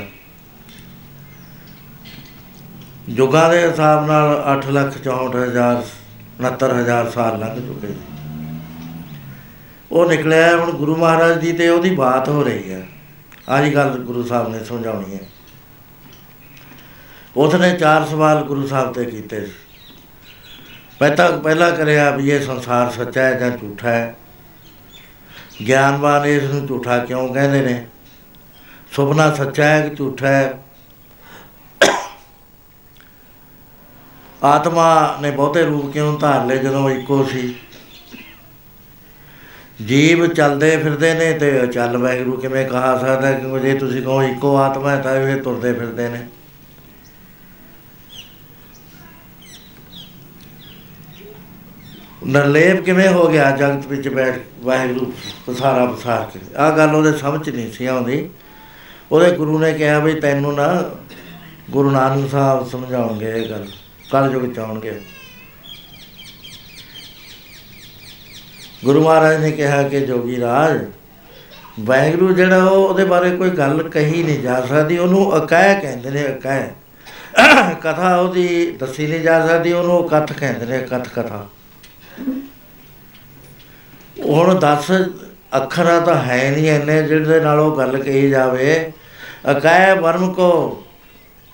[3.09, 5.83] ਜੁਗਾਂ ਦੇ ਹਿਸਾਬ ਨਾਲ 8 ਲੱਖ 64 ਹਜ਼ਾਰ
[6.41, 8.16] 69 ਹਜ਼ਾਰ ਸਾਲ ਲੰਘ ਚੁੱਕੇ ਸੀ
[9.91, 12.87] ਉਹ ਨਿਕਲਿਆ ਹੁਣ ਗੁਰੂ ਮਹਾਰਾਜ ਦੀ ਤੇ ਉਹਦੀ ਬਾਤ ਹੋ ਰਹੀ ਹੈ।
[13.49, 15.19] ਆਹੀ ਗੱਲ ਗੁਰੂ ਸਾਹਿਬ ਨੇ ਸਮਝਾਉਣੀ ਹੈ।
[17.37, 19.53] ਉਸਨੇ ਚਾਰ ਸਵਾਲ ਗੁਰੂ ਸਾਹਿਬ ਤੇ ਕੀਤੇ। ਸੀ
[20.99, 24.15] ਪਹਿਲਾ ਪਹਿਲਾ ਕਰਿਆ ਵੀ ਇਹ ਸੰਸਾਰ ਸੱਚਾ ਹੈ ਜਾਂ ਝੂਠਾ ਹੈ।
[25.67, 27.87] ਗਿਆਨਵਾਨ ਇਸ ਨੂੰ ਝੂਠਾ ਕਿਉਂ ਕਹਿੰਦੇ ਨੇ?
[28.91, 30.63] ਸੁਪਨਾ ਸੱਚਾ ਹੈ ਕਿ ਝੂਠਾ ਹੈ?
[34.43, 37.55] ਆਤਮਾ ਨੇ ਬਹੁਤੇ ਰੂਪ ਕਿਉਂ ਧਾਰ ਲਏ ਜਦੋਂ ਇੱਕੋ ਸੀ?
[39.85, 44.57] ਜੀਵ ਚੱਲਦੇ ਫਿਰਦੇ ਨੇ ਤੇ ਚੱਲ ਵਾਹਿਗੁਰੂ ਕਿਵੇਂ ਕਹਾ ਸਕਦਾ ਕਿ ਜੇ ਤੁਸੀਂ ਕਹੋ ਇੱਕੋ
[44.57, 46.27] ਆਤਮਾ ਹੈ ਤਾਂ ਇਹ ਤੁਰਦੇ ਫਿਰਦੇ ਨੇ।
[52.27, 55.13] ਨਰਲੇਪ ਕਿਵੇਂ ਹੋ ਗਿਆ ਜਗਤ ਵਿੱਚ ਬੈਠ ਵਾਹਿਗੁਰੂ
[55.45, 56.39] ਪਸਾਰਾ ਪਸਾਰ ਕੇ?
[56.57, 58.29] ਆ ਗੱਲ ਉਹਦੇ ਸਮਝ ਨਹੀਂ ਸੀ ਆਉਂਦੀ।
[59.11, 60.89] ਉਹਦੇ ਗੁਰੂ ਨੇ ਕਿਹਾ ਵੀ ਤੈਨੂੰ ਨਾ
[61.71, 63.67] ਗੁਰੂ ਨਾਨਕ ਸਾਹਿਬ ਸਮਝਾਉਣਗੇ ਇਹ ਗੱਲ
[64.11, 64.59] ਕੱਲ ਯੁਗ ਚ
[68.85, 70.79] ਗੁਰੂ ਮਹਾਰਾਜ ਨੇ ਕਿਹਾ ਕਿ ਜੋਗੀ ਰਾਜ,
[71.79, 76.25] ਵਾਹਿਗੁਰੂ ਜਿਹੜਾ ਉਹ ਉਹਦੇ ਬਾਰੇ ਕੋਈ ਗੱਲ ਕਹੀ ਨਹੀਂ ਜਾ ਸਕਦੀ, ਉਹਨੂੰ ਅਕਹਿ ਕਹਿੰਦੇ ਨੇ,
[76.27, 76.69] ਅਕਹਿ।
[77.81, 81.45] ਕਥਾ ਉਹਦੀ ਦੱਸੀ ਨਹੀਂ ਜਾ ਸਕਦੀ, ਉਹਨੂੰ ਕਥ ਕਹਿੰਦੇ ਨੇ, ਕਥ ਕਥਾ।
[84.25, 84.91] ਹੁਣ 10
[85.57, 88.91] ਅੱਖਰਾਂ ਤਾਂ ਹੈ ਨਹੀਂ ਇੰਨੇ ਜਿਹਦੇ ਨਾਲ ਉਹ ਗੱਲ ਕਹੀ ਜਾਵੇ।
[89.51, 90.83] ਅਕਹਿ ਵਰਮ ਕੋ,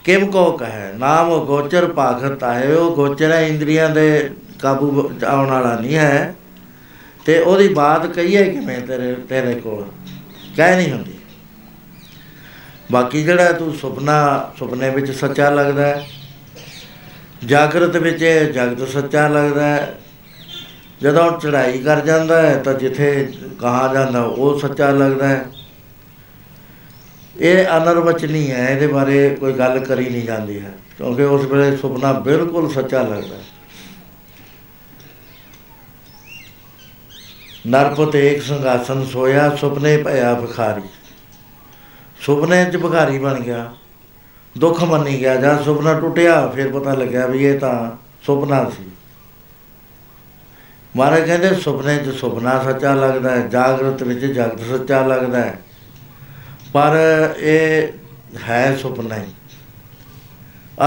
[0.05, 0.91] ਕਿਮ ਕੋ ਕਹੇ?
[0.97, 4.29] ਨਾਮ ਗੋਚਰ ਭਾਗਤ ਹੈ ਉਹ ਗੋਚਰ ਹੈ ਇੰਦਰੀਆਂ ਦੇ
[4.61, 6.35] ਕਾਬੂ ਆਉਣ ਵਾਲਾ ਨਹੀਂ ਹੈ।
[7.25, 9.85] ਤੇ ਉਹਦੀ ਬਾਤ ਕਹੀਏ ਕਿਵੇਂ ਤੇਰੇ ਤੇਰੇ ਕੋਲ
[10.57, 11.13] ਕਹਿ ਨਹੀਂ ਹੁੰਦੀ।
[12.91, 16.05] ਬਾਕੀ ਜਿਹੜਾ ਤੂੰ ਸੁਪਨਾ, ਸੁਪਨੇ ਵਿੱਚ ਸੱਚਾ ਲੱਗਦਾ ਹੈ,
[17.45, 19.97] ਜਾਗਰਤ ਵਿੱਚ ਜਗਤ ਸੱਚਾ ਲੱਗਦਾ ਹੈ,
[21.01, 23.27] ਜਦੋਂ ਚੜ੍ਹਾਈ ਕਰ ਜਾਂਦਾ ਹੈ ਤਾਂ ਜਿੱਥੇ
[23.61, 25.45] ਕਹਾ ਜਾਂਦਾ ਉਹ ਸੱਚਾ ਲੱਗਦਾ ਹੈ।
[27.35, 32.13] ਇਹ ਅਨਰਵਚਨੀ ਹੈ, ਇਹਦੇ ਬਾਰੇ ਕੋਈ ਗੱਲ ਕਰੀ ਨਹੀਂ ਜਾਂਦੀ ਹੈ, ਕਿਉਂਕਿ ਉਸ ਵੇਲੇ ਸੁਪਨਾ
[32.21, 33.41] ਬਿਲਕੁਲ ਸੱਚਾ ਲੱਗਦਾ ਹੈ।
[37.67, 40.81] ਨਰਪਤ ਏਕ ਸੰਗਾਸਨ ਸੋਇਆ, ਸੁਪਨੇ ਭਇਆ ਭਿਖਾਰੀ।
[42.21, 43.73] ਸੁਪਨੇ ਚ ਭਿਖਾਰੀ ਬਣ ਗਿਆ,
[44.57, 47.91] ਦੁੱਖ ਮੰਨੀ ਗਿਆ, ਜਦ ਸੁਪਨਾ ਟੁੱਟਿਆ, ਫਿਰ ਪਤਾ ਲੱਗਿਆ ਵੀ ਇਹ ਤਾਂ
[48.25, 48.83] ਸੁਪਨਾ ਸੀ।
[50.95, 55.59] ਮਹਾਰਾਜ ਕਹਿੰਦੇ, ਸੁਪਨੇ 'ਚ ਸੁਪਨਾ ਸੱਚਾ ਲੱਗਦਾ ਹੈ, ਜਾਗਰਤ ਵਿੱਚ ਜਗਤ ਸੱਚਾ ਲੱਗਦਾ ਹੈ।
[56.73, 56.97] ਪਰ
[57.37, 57.87] ਇਹ
[58.49, 59.31] ਹੈ ਸੁਪਨਾ ਹੀ।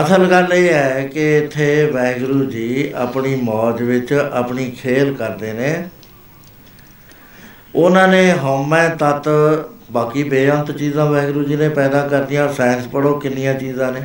[0.03, 5.89] ਅਸਲ ਗੱਲ ਇਹ ਹੈ ਕਿ ਇੱਥੇ ਵਾਹਿਗੁਰੂ ਜੀ ਆਪਣੀ ਮੌਜ ਵਿੱਚ ਆਪਣੀ ਖੇਲ ਕਰਦੇ ਨੇ।
[7.77, 9.29] ਉਹਨਾਂ ਨੇ ਹਉਮੈ ਤਤ,
[9.93, 14.03] ਬਾਕੀ ਬੇਅੰਤ ਚੀਜ਼ਾਂ ਵਾਹਿਗੁਰੂ ਜੀ ਨੇ ਪੈਦਾ ਕਰਤੀਆਂ ਸਾਇੰਸ ਪੜੋ ਕਿੰਨੀਆਂ ਚੀਜ਼ਾਂ ਨੇ।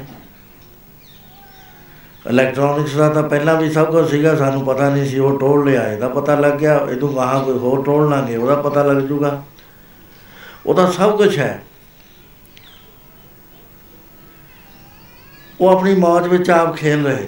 [2.30, 5.92] ਇਲੈਕਟ੍ਰੋਨਿਕਸ ਦਾ ਤਾਂ ਪਹਿਲਾਂ ਵੀ ਸਭ ਕੁਝ ਸੀਗਾ, ਸਾਨੂੰ ਪਤਾ ਨਹੀਂ ਸੀ, ਉਹ ਟੋਲ ਲਿਆ,
[5.92, 9.44] ਇਹਦਾ ਪਤਾ ਲੱਗ ਗਿਆ, ਇਹਦੋਂ ਗਾਹਾਂ ਕੋਈ ਹੋਰ ਟੋਲ ਲਾਂਗੇ ਉਹਦਾ ਪਤਾ ਲੱਗ ਜੂਗਾ।
[10.66, 11.64] ਉਹਦਾ ਸਭ ਕੁਝ ਹੈ।
[15.62, 17.28] ਉਹ ਆਪਣੀ ਮੌਜ ਵਿੱਚ ਆਪ ਖੇਲ ਰਹੇ।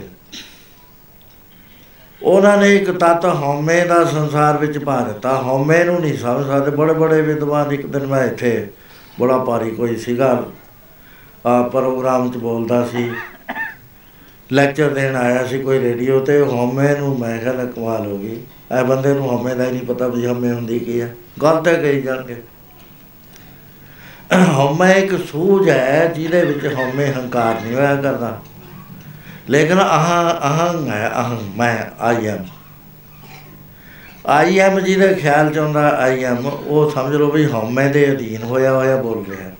[2.24, 6.71] ਉਹਨਾਂ ਨੇ ਇੱਕ ਤਤ ਹਉਮੈ ਦਾ ਸੰਸਾਰ ਵਿੱਚ ਪਾ ਦਿੱਤਾ। ਹਉਮੈ ਨੂੰ ਨਹੀਂ ਸਮਝ ਸਕਦੇ।
[6.71, 8.67] ਬੜੇ ਬੜੇ ਵਿਦਵਾਨ ਇੱਕ ਦਿਨ ਮੈਂ ਇੱਥੇ
[9.19, 10.45] ਬੜਾ ਭਾਰੀ ਕੋਈ ਸੀਗਾ।
[11.47, 13.11] ਆ ਪ੍ਰੋਗਰਾਮ 'ਚ ਬੋਲਦਾ ਸੀ।
[14.53, 18.39] ਲੈਕਚਰ ਦੇਣ ਆਇਆ ਸੀ ਕੋਈ ਰੇਡੀਓ ਤੇ। ਹਉਮੈ ਨੂੰ ਮੈਂ ਕਿਹਾ ਕਮਾਲ ਹੋ ਗਈ।
[18.71, 21.07] ਐ ਬੰਦੇ ਨੂੰ ਹਉਮੈ ਦਾ ਹੀ ਨਹੀਂ ਪਤਾ ਵੀ ਹਉਮੈ ਹੁੰਦੀ ਕੀ ਆ।
[21.41, 22.36] ਗੱਲ ਤੇ ਕਹੀ ਜਾਣਗੇ।
[24.34, 28.41] ਹਉਮੈ ਇੱਕ ਸੂਝ ਹੈ ਜਿਹਦੇ ਵਿੱਚ ਹਉਮੈ ਹੰਕਾਰ ਨਹੀਂ ਹੋਇਆ ਕਰਦਾ।
[29.49, 32.45] ਲੇਕਿਨ ਅਹੰ ਅਹੰ ਹੈ ਅਹੰ ਮੈਂ ਆਈ ਐਮ
[34.25, 38.43] ਆਈ ਐਮ ਜਿਹਦੇ ਖਿਆਲ ਚ ਆਉਂਦਾ ਆਈ ਐਮ ਉਹ ਸਮਝ ਲਓ ਵੀ ਹਉਮੈ ਦੇ ਅਧੀਨ
[38.43, 39.55] ਹੋਇਆ ਹੋਇਆ ਬੋਲ ਰਿਹਾ ਹੈ।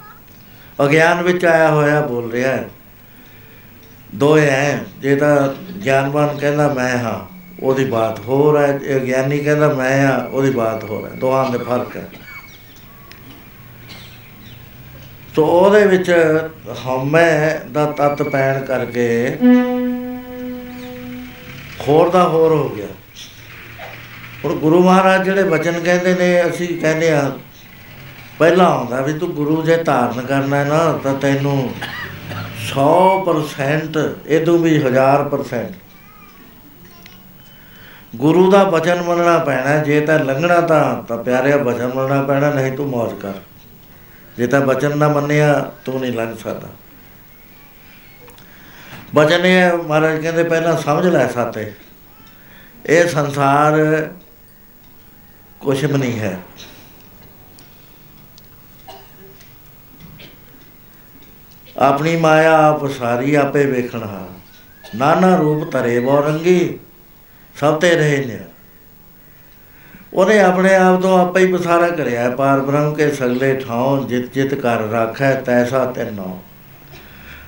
[0.86, 2.69] ਅਗਿਆਨ ਵਿੱਚ ਆਇਆ ਹੋਇਆ ਬੋਲ ਰਿਹਾ ਹੈ।
[4.15, 5.49] ਦੋਏ ਹੈ ਜੇ ਤਾਂ
[5.86, 7.19] ਗਿਆਨਵਾਨ ਕਹਿੰਦਾ ਮੈਂ ਹਾਂ,
[7.59, 11.57] ਉਹਦੀ ਬਾਤ ਹੋਰ ਹੈ ਇਹ ਗਿਆਨੀ ਕਹਿੰਦਾ ਮੈਂ ਹਾਂ, ਉਹਦੀ ਬਾਤ ਹੋਰ ਹੈ। ਦੋਹਾਂ ਦੇ
[11.57, 12.07] ਫ਼ਰਕ ਹੈ।
[15.36, 16.09] ਸੋ ਉਹਦੇ ਵਿੱਚ
[16.86, 19.38] ਹਉਮੈ ਦਾ ਤਤ ਪੈਣ ਕਰਕੇ
[21.88, 22.88] ਹੋਰ ਦਾ ਹੋਰ ਹੋ ਗਿਆ।
[24.43, 27.31] ਹੁਣ ਗੁਰੂ ਮਹਾਰਾਜ ਜਿਹੜੇ ਬਚਨ ਕਹਿੰਦੇ ਨੇ, ਅਸੀਂ ਕਹਿੰਦੇ ਆ
[28.39, 31.69] ਪਹਿਲਾਂ ਆਉਂਦਾ ਵੀ ਤੂੰ ਗੁਰੂ ਜੇ ਧਾਰਨ ਕਰਨਾ ਹੈ ਨਾ, ਤਾਂ ਤੈਨੂੰ
[32.67, 33.97] 100%
[34.29, 35.73] ਇਦੋਂ ਵੀ 1000%
[38.15, 42.71] ਗੁਰੂ ਦਾ ਬਚਨ ਮੰਨਣਾ ਪੈਣਾ, ਜੇ ਤਾਂ ਲੰਘਣਾ ਤਾਂ ਤਾਂ ਪਿਆਰਿਆ ਬਚਨ ਮੰਨਣਾ ਪੈਣਾ, ਨਹੀਂ
[42.71, 43.34] ਤੂੰ ਮौज ਕਰ।
[44.38, 45.53] ਜੇ ਤਾਂ ਬਚਨ ਨਾ ਮੰਨਿਆ,
[45.86, 46.69] ਤੂੰ ਨਹੀਂ ਲੰਘ ਸਕਦਾ।
[49.15, 51.71] ਬਚਨ ਇਹ ਮਹਾਰਾਜ ਕਹਿੰਦੇ ਪਹਿਲਾਂ ਸਮਝ ਲੈ ਸਾਤੇ
[52.86, 53.75] ਇਹ ਸੰਸਾਰ
[55.59, 56.38] ਕੁਛ ਵੀ ਨਹੀਂ ਹੈ।
[61.77, 64.27] ਆਪਣੀ ਮਾਇਆ ਆਪ ਸਾਰੀ ਆਪੇ ਵੇਖਣ ਹਾਂ
[64.95, 66.79] ਨਾਨਾ ਰੂਪ ਧਰੇ ਬੋ ਰੰਗੀ,
[67.55, 68.39] ਸਭ ਤੇ ਰਹੇ ਨੇ
[70.14, 74.53] ਉਹਨੇ ਆਪਣੇ ਆਪ ਤੋਂ ਆਪੇ ਹੀ ਬਸਾਰਾ ਕਰਿਆ ਪਾਰ ਬ੍ਰਹਮ ਕੇ ਸਗਲੇ ਠਾਉ ਜਿਤ ਜਿਤ
[74.53, 76.41] ਕਰ ਰਾਖੈ ਤੈਸਾ ਤੈਨੋ।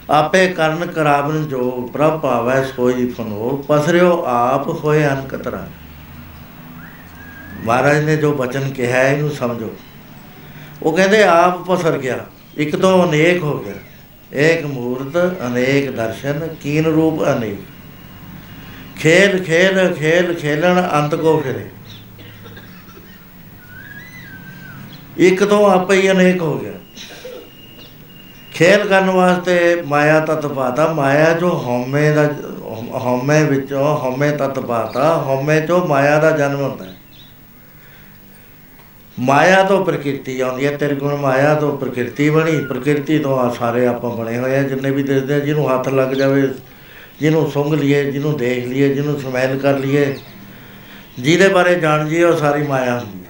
[0.10, 5.68] ਆਪੇ ਕਰਨ ਕਰਾਵਨ ਜੋ, ਪ੍ਰਭ ਭਾਵੈ ਸੋਈ ਫਨੋ ਪਸਰਿਓ ਆਪ ਹੋਏ ਅਨਕਤਰਾ
[7.64, 9.70] ਮਹਾਰਾਜ ਨੇ ਜੋ ਬਚਨ ਕਿਹਾ ਹੈ, ਇਹਨੂੰ ਸਮਝੋ।
[10.84, 12.26] ਉਹ ਕਹਿੰਦੇ, ਆਪ ਪਸਰ ਗਿਆ,
[12.58, 13.74] ਇੱਕ ਤੋਂ ਅਨੇਕ ਹੋ ਗਿਆ।
[14.34, 17.60] ਏਕ ਮੂਰਤ, ਅਨੇਕ ਦਰਸ਼ਨ, ਕੀਨ ਰੂਪ ਅਨੇਕ।
[19.00, 21.66] ਖੇਲ ਖੇਲ ਖੇਲ ਖੇਲਣ, ਅੰਤ ਕੋ ਫਿਰੇ।
[25.18, 26.72] ਇੱਕ ਤੋਂ ਆਪੇ ਹੀ ਅਨੇਕ ਹੋ ਗਿਆ।
[28.54, 32.30] ਖੇਲ ਕਰਨ ਵਾਸਤੇ ਮਾਇਆ ਤਤ ਪਾਤਾ। ਮਾਇਆ ਜੋ ਹਉਮੈ ਦਾ,
[33.06, 36.94] ਹਉਮੈ ਵਿੱਚੋਂ ਹਉਮੈ ਤਤ ਪਾਤਾ। ਹਉਮੈ ਚੋਂ ਮਾਇਆ ਦਾ ਜਨਮ ਹੁੰਦਾ। ਹੈ
[39.20, 44.12] ਮਾਇਆ ਤੋਂ ਪ੍ਰਕਿਰਤੀ ਆਉਂਦੀ ਹੈ। ਤਿਰਗੁਣ ਮਾਇਆ ਤੋਂ ਪ੍ਰਕਿਰਤੀ ਬਣੀ। ਪ੍ਰਕਿਰਤੀ ਤੋਂ ਆ ਸਾਰੇ ਆਪਾਂ
[44.12, 46.48] ਬਣੇ ਹੋਏ ਆ ਜਿੰਨੇ ਵੀ ਦਿਸਦੇ ਆ ਜਿਹਨੂੰ ਹੱਥ ਲੱਗ ਜਾਵੇ,
[47.20, 50.18] ਜਿਹਨੂੰ ਸੁੰਘ ਲਈਏ, ਜਿਹਨੂੰ ਦੇਖ ਲਈਏ, ਜਿਹਨੂੰ ਸਮੈਲ ਕਰ ਲਈਏ,
[51.20, 53.25] ਜਿਹਦੇ ਬਾਰੇ ਜਾਣ ਜੀਏ, ਉਹ ਸਾਰੀ ਮਾਇਆ ਹੁੰਦੀ ਹੈ।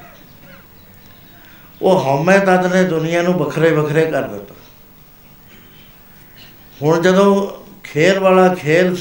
[1.81, 4.53] ਉਹ ਹਉਮੈ ਤਦ ਨੇ ਦੁਨੀਆ ਨੂੰ ਵੱਖਰੇ ਵੱਖਰੇ ਕਰ ਦਿੱਤਾ।
[6.81, 7.47] ਹੁਣ ਜਦੋਂ
[7.83, 8.95] ਖੇਲ ਵਾਲਾ ਖੇਲ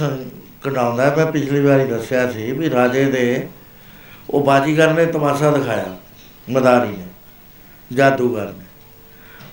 [0.62, 3.48] ਕਢਾਉਂਦਾ, ਮੈਂ ਪਿਛਲੀ ਵਾਰੀ ਦੱਸਿਆ ਸੀ ਵੀ ਰਾਜੇ ਦੇ
[4.30, 5.96] ਉਹ ਬਾਜੀਗਰ ਨੇ ਤਮਾਸ਼ਾ ਦਿਖਾਇਆ,
[6.50, 7.06] ਮਦਾਰੀ ਨੇ,
[7.90, 8.64] ਜਾਦੂਗਰ ਨੇ।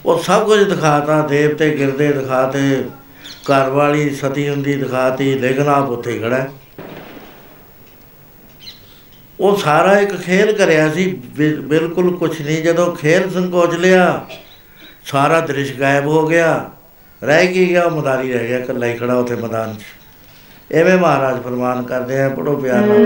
[0.05, 2.83] ਉਹ ਸਭ ਕੁਝ ਦਿਖਾਤਾ, ਦੇਵਤੇ ਗਿਰਦੇ ਦਿਖਾਤੇ,
[3.45, 6.47] ਘਰ ਵਾਲੀ ਸਤੀ ਹੁੰਦੀ ਦਿਖਾਤੀ, ਲੇਕਿਨ ਆਪ ਉੱਥੇ ਖੜਾ
[9.41, 14.03] ਉਹ ਸਾਰਾ ਇੱਕ ਖੇਲ ਕਰਿਆ ਸੀ ਬਿਲਕੁਲ ਕੁਝ ਨਹੀਂ, ਜਦੋਂ ਖੇਲ ਸੰਕੋਚ ਲਿਆ,
[15.05, 16.69] ਸਾਰਾ ਦ੍ਰਿਸ਼ ਗਾਇਬ ਹੋ ਗਿਆ।
[17.21, 19.83] ਰਹਿ ਕੀ ਗਿਆ ਮਦਾਰੀ ਰਹਿ ਗਿਆ, ਇਕੱਲਾ ਹੀ ਖੜਾ ਉੱਥੇ ਮੈਦਾਨ 'ਚ।
[20.73, 23.05] ਐਵੇਂ ਮਹਾਰਾਜ ਫਰਮਾਨ ਕਰਦੇ ਆ ਪੜੋ ਪਿਆਰ ਨਾਲ।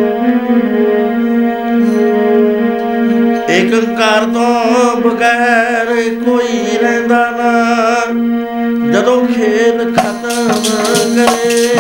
[3.52, 5.94] ਇੱਕ ਕਾਰ ਤੋਂ ਬਗੈਰ
[6.26, 7.52] ਕੋਈ ਰਹਿੰਦਾ ਨਾ।
[8.92, 11.76] ਜਦੋਂ ਖੇਲ ਖਤਮ ਕਰੇ,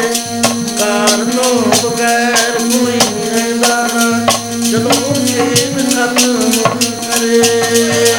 [0.80, 1.54] ਕਾਰ ਤੋਂ
[1.84, 2.45] ਬਗੈਰ
[7.76, 8.15] ਕਰੇ ਗੁਰੂ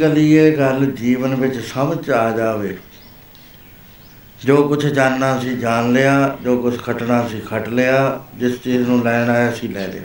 [0.00, 2.76] ਪ੍ਰੈਕਟੀਕਲੀ ਇਹ ਗੱਲ ਜੀਵਨ ਵਿੱਚ ਸਮਝ ਆ ਜਾਵੇ।
[4.44, 9.02] ਜੋ ਕੁਝ ਜਾਣਨਾ ਸੀ ਜਾਣ ਲਿਆ, ਜੋ ਕੁਝ ਖਟਣਾ ਸੀ ਖਟ ਲਿਆ, ਜਿਸ ਚੀਜ਼ ਨੂੰ
[9.04, 10.02] ਲੈਣ ਆਇਆ ਸੀ ਲੈ ਲਿਆ।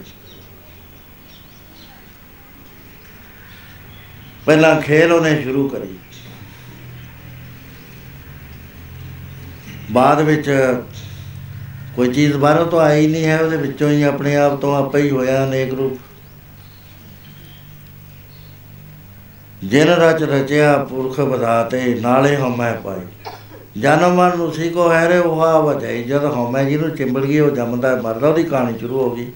[4.45, 5.93] ਪਹਿਲਾਂ ਖੇਲ ਉਹਨੇ ਸ਼ੁਰੂ ਕਰੀ।
[9.91, 10.51] ਬਾਅਦ ਵਿੱਚ
[11.95, 15.09] ਕੋਈ ਚੀਜ਼ ਬਾਹਰੋਂ ਤੋਂ ਆਈ ਨਹੀਂ ਹੈ, ਉਹਦੇ ਵਿੱਚੋਂ ਹੀ ਆਪਣੇ ਆਪ ਤੋਂ ਆਪੇ ਹੀ
[15.09, 15.99] ਹੋਇਆ ਅਨੇਕ ਰੂਪ।
[19.64, 23.32] ਜਿਨ ਰਚ ਰਚਿਆ ਪੁਰਖ ਬਦਾਤੇ ਨਾਲੇ ਹਮੈ ਪਾਈ
[23.78, 27.49] ਜਨਮ ਮਰਨ ਉਸੀ ਕੋ ਹੈ ਰੇ ਉਹ ਆ ਵਜਾਈ। ਜਦ ਹਮੈ ਜਿਹਨੂੰ ਚਿੰਬੜ ਗਈ, ਉਹ
[27.51, 29.32] ਜੰਮਦਾ ਮਰਦਾ, ਉਹਦੀ ਕਹਾਣੀ ਸ਼ੁਰੂ ਹੋ ਗਈ।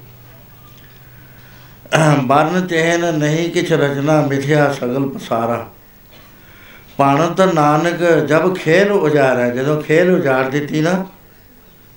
[2.25, 5.65] ਬਰਨ ਚਹਿਨ ਨਹੀਂ ਕਿਛ ਰਚਨਾ, ਮਿਥਿਆ ਸਗਲ ਪਸਾਰਾ।
[6.97, 11.05] ਪਾਣਤ ਨਾਨਕ, ਜਬ ਖੇਲ ਉਜਾਰਾ। ਜਦੋਂ ਖੇਲ ਉਜਾੜ ਦਿੱਤੀ ਨਾ,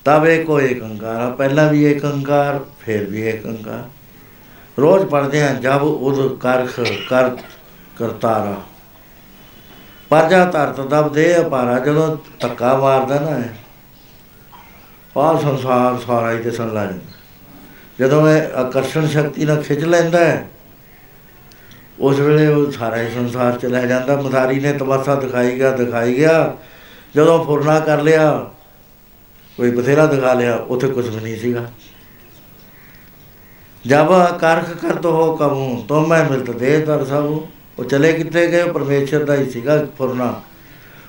[0.07, 3.85] ਤਬ ਇਹ ਕੋਈ ਏਕ ਓੰਕਾਰ ਪਹਿਲਾਂ ਵੀ ਏਕ ਓੰਕਾਰ ਫਿਰ ਵੀ ਏਕ ਓੰਕਾਰ
[4.79, 7.31] ਰੋਜ਼ ਪੜ੍ਹਦੇ ਹਾਂ, ਜਬ ਉਦ ਕਰਖ ਕਰ
[7.99, 8.55] ਕਰਤਾਰਾ।
[10.11, 13.43] ਪਰਜਾ ਤਰਤ ਦਬ ਦੇ ਅਪਾਰਾ, ਜਦੋਂ ਧੱਕਾ ਮਾਰਦਾ ਨਾ
[15.17, 16.87] ਆਹ ਸੰਸਾਰ ਸਾਰਾ ਹੀ ਤੇ ਸੁਣ ਲੈ
[18.01, 20.49] ਜਦੋਂ ਇਹ ਆਕਰਸ਼ਣ ਸ਼ਕਤੀ ਨਾਲ ਖਿੱਚ ਲੈਂਦਾ ਹੈ,
[21.99, 26.17] ਉਸ ਵੇਲੇ ਉਹ ਸਾਰਾ ਹੀ ਸੰਸਾਰ ਚ ਲੈ ਜਾਂਦਾ। ਮਧਾਰੀ ਨੇ ਤਮਾਸ਼ਾ ਦਿਖਾਈ ਗਿਆ ਦਿਖਾਈ
[26.17, 26.57] ਗਿਆ।
[27.17, 28.31] ਜਦੋਂ ਫੁਰਨਾ ਕਰ ਲਿਆ,
[29.57, 31.67] ਕੋਈ ਬਥੇਰਾ ਦਿਖਾ ਲਿਆ, ਉੱਥੇ ਕੁਝ ਵੀ ਨਹੀਂ ਸੀਗਾ।
[33.87, 37.41] ਜਬ ਕਰਖ ਕਰਤ ਹੋ ਕਮੂ ਤੋ ਮੈਂ ਮਿਲਤ ਦੇ ਦਰ ਸਭ
[37.83, 38.65] ਉਹ ਚਲੇ ਕਿੱਥੇ ਗਏ?
[38.65, 40.43] ਪਰਮੇਸ਼ਰ ਦਾ ਹੀ ਸੀਗਾ ਫੁਰਨਾ।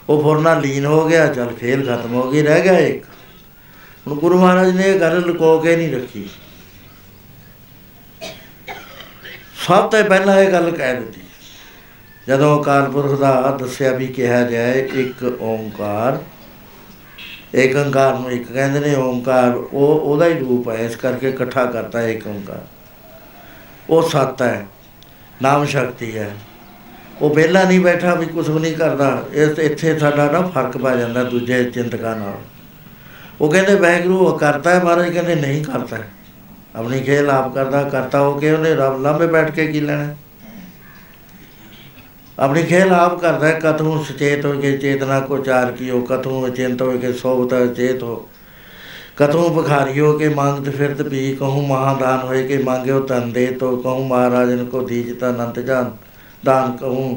[0.09, 3.03] ਉਹ ਫੁਰਨਾ ਲੀਨ ਹੋ ਗਿਆ, ਚਲ ਖੇਲ ਖਤਮ ਹੋ ਗਈ, ਰਹਿ ਗਿਆ ਇੱਕ।
[4.07, 6.30] ਹੁਣ ਗੁਰੂ ਮਹਾਰਾਜ ਨੇ ਇਹ ਗੱਲ ਲੁਕੋ ਕੇ ਨਹੀਂ ਰੱਖੀ।
[9.67, 11.21] ਸਭ ਤੋਂ ਪਹਿਲਾਂ ਇਹ ਗੱਲ ਕਹਿ ਦਿੱਤੀ।
[12.28, 16.19] ਜਦੋਂ ਅਕਾਲ ਪੁਰਖ ਦਾ ਦੱਸਿਆ ਵੀ ਕਿਹਾ ਜਾਏ, ਇੱਕ ਓੰਕਾਰ
[17.53, 21.65] ਇੱਕ ਓੰਕਾਰ ਨੂੰ ਇੱਕ ਕਹਿੰਦੇ ਨੇ ਓੰਕਾਰ, ਉਹ ਉਹਦਾ ਹੀ ਰੂਪ ਹੈ, ਇਸ ਕਰਕੇ ਇਕੱਠਾ
[21.65, 22.61] ਕਰਤਾ ਹੈ ਇੱਕ ਓੰਕਾਰ।
[23.89, 24.65] ਉਹ ਸੱਤ ਹੈ,
[25.41, 26.32] ਨਾਮ ਸ਼ਕਤੀ ਹੈ।
[27.24, 30.95] ਉਹ ਵਿਹਲਾ ਨਹੀਂ ਬੈਠਾ ਵੀ ਕੁਝ ਵੀ ਨਹੀਂ ਕਰਦਾ। ਇਸ ਇੱਥੇ ਸਾਡਾ ਨਾ ਫ਼ਰਕ ਪੈ
[30.95, 32.34] ਜਾਂਦਾ ਦੂਜੇ ਚਿੰਤਕਾਂ ਨਾਲ।
[33.41, 35.13] ਉਹ ਕਹਿੰਦੇ, ਵਾਹਿਗੁਰੂ, ਉਹ ਕਰਤਾ ਹੈ ਮਹਾਰਾਜ?
[35.13, 36.09] ਕਹਿੰਦੇ, ਨਹੀਂ ਕਰਤਾ ਹੈ।
[36.76, 40.15] ਆਪਣੀ ਖੇਲ ਆਪ ਕਰਦਾ, ਕਰਤਾ ਹੋ ਕੇ ਉਹਨੇ ਰੱਬ ਲਾਂਬੇ ਬੈਠ ਕੇ ਕੀ ਲੈਣਾ
[42.39, 46.82] ਆਪਣੀ ਖੇਲ ਆਪ ਕਰਦਾ ਹੈ, ਕਤੂ ਸੁਚੇਤ ਹੋ ਕੇ ਚੇਤਨਾ ਕੋ ਚਾਰ ਕੀਓ, ਕਤੂ ਅਚਿੰਤ
[46.82, 48.30] ਹੋ ਕੇ ਸੋਭਤ ਚੇਤ ਹੋ।
[49.17, 54.07] ਕਤੂ ਬਖਾਰੀਓ ਕੇ ਮੰਗਤ ਫਿਰਤ ਵੀ ਕਹੂੰ ਮਹਾਦਾਨ ਹੋਏ ਕੇ ਮੰਗਿਓ ਤਨ ਦੇ ਤੋ ਕਹੂੰ
[54.07, 55.91] ਮਹਾਰਾਜਨ ਕੋ ਦੀਜਤਾ ਅਨੰਤ ਜਾਨ।
[56.45, 57.09] दान कहूँ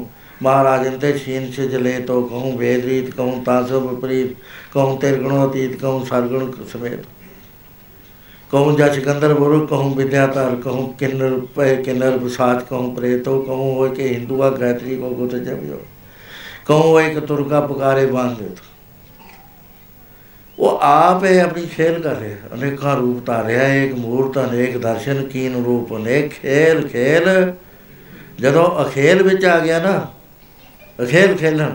[0.43, 4.35] महाराजन ते छीन से जले तो कहूँ भेद रीत कहूँ तासो विपरीत
[4.73, 7.05] कहूँ तिरगुणोतीत कहूँ सरगुण समेत
[8.51, 13.89] कहूँ जस गंधर्व रुख कहूँ विद्यातार कहूँ किन्नर पह किन्नर विसाच कहूँ प्रेतो कहूँ हो
[13.95, 15.81] के हिंदुआ गायत्री को गुत जबियो
[16.67, 18.55] कहूँ हो एक तुर्का पुकारे बांध दे
[20.57, 25.21] वो आप है अपनी खेल कर रहे अनेका रूप तार है एक मूर्त अनेक दर्शन
[25.33, 27.25] कीन रूप अनेक खेल खेल
[28.39, 29.99] ਜਦੋਂ ਅਖੇਲ ਵਿੱਚ ਆ ਗਿਆ ਨਾ,
[31.03, 31.71] ਅਖੇਲ ਖੇਲਣ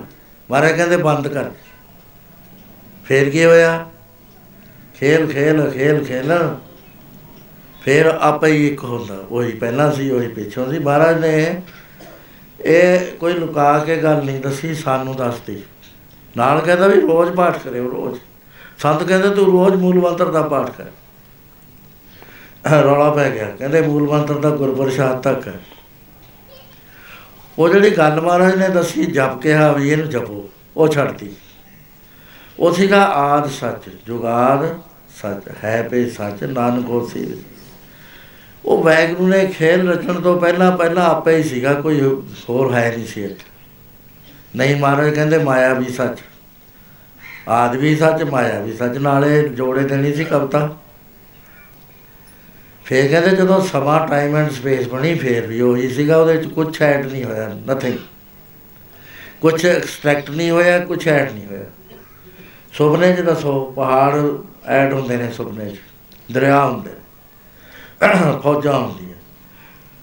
[0.50, 1.50] ਮਾਰੇ ਕਹਿੰਦੇ ਬੰਦ ਕਰ।
[3.04, 3.86] ਫੇਰ ਕੀ ਹੋਇਆ?
[4.94, 6.54] ਖੇਲ ਖੇਲ ਖੇਲ ਖੇਲਣ,
[7.82, 11.62] ਫਿਰ ਆਪੇ ਹੀ ਇੱਕ ਹੁੰਦਾ, ਉਹੀ ਪਹਿਲਾਂ ਸੀ, ਉਹੀ ਪਿੱਛੋਂ ਸੀ। ਮਹਾਰਾਜ ਨੇ
[12.60, 15.62] ਇਹ ਕੋਈ ਲੁਕਾ ਕੇ ਗੱਲ ਨਹੀਂ ਦੱਸੀ, ਸਾਨੂੰ ਦੱਸਦੀ
[16.36, 18.20] ਨਾਲ ਕਹਿੰਦਾ ਵੀ ਰੋਜ਼ ਪਾਠ ਕਰਿਓ, ਰੋਜ਼।
[18.78, 20.84] ਸੰਤ ਕਹਿੰਦੇ, ਤੂੰ ਰੋਜ਼ ਮੂਲ ਮੰਤਰ ਦਾ ਪਾਠ ਕਰ।
[22.82, 25.54] ਰੌਲਾ ਪੈ ਗਿਆ। ਕਹਿੰਦੇ, ਮੂਲ ਮੰਤਰ ਦਾ ਗੁਰਪ੍ਰਸਾਦ ਤੱਕ ਹੈ।
[27.58, 31.30] ਉਹ ਜਿਹੜੀ ਗੱਲ ਮਹਾਰਾਜ ਨੇ ਦੱਸੀ, ਜਪ ਕਿਹਾ ਵੀ ਇਹਨੂੰ ਜਪੋ, ਉਹ ਛੱਡਤੀ।
[32.58, 34.66] ਉਹ ਸੀਗਾ ਆਦ ਸੱਚ, ਜੁਗਾਦ
[35.22, 37.26] ਸੱਚ, ਹੈ ਪੇ ਸੱਚ, ਨਾਨਕ ਹੋਸੀ
[38.64, 43.06] ਉਹ ਵੈਗਰੂ ਨੇ ਖੇਲ ਰਚਣ ਤੋਂ ਪਹਿਲਾਂ ਪਹਿਲਾਂ ਆਪੇ ਹੀ ਸੀਗਾ, ਕੋਈ ਹੋਰ ਹੈ ਨਹੀਂ
[43.06, 43.50] ਸੀ ਇੱਥੇ।
[44.56, 46.18] ਨਹੀਂ ਮਹਾਰਾਜ ਕਹਿੰਦੇ ਮਾਇਆ ਵੀ ਸੱਚ,
[47.48, 50.68] ਆਦ ਵੀ ਸੱਚ, ਮਾਇਆ ਵੀ ਸੱਚ, ਨਾਲੇ ਜੋੜੇ ਦੇਣੀ ਸੀ ਕਵਤਾ।
[52.84, 56.82] ਫੇਰ ਕਹਿੰਦੇ ਜਦੋਂ ਸਮਾਂ ਟਾਈਮ ਐਂਡ ਸਪੇਸ ਬਣੀ, ਫੇਰ ਵੀ ਉਹੀ ਸੀਗਾ, ਉਹਦੇ ਵਿੱਚ ਕੁਝ
[56.82, 57.98] ਐਡ ਨਹੀਂ ਹੋਇਆ ਨਥਿੰਗ
[59.40, 61.64] ਕੁਝ ਐਕਸਟ੍ਰੈਕਟ ਨਹੀਂ ਹੋਇਆ ਕੁਝ ਐਡ ਨਹੀਂ ਹੋਇਆ।
[62.72, 64.14] ਸੁਪਨੇ 'ਚ ਦੱਸੋ, ਪਹਾੜ
[64.66, 65.78] ਐਡ ਹੁੰਦੇ ਨੇ ਸੁਪਨੇ 'ਚ,
[66.32, 69.16] ਦਰਿਆ ਹੁੰਦੇ ਨੇ ਫੌਜਾਂ ਹੁੰਦੀਆਂ।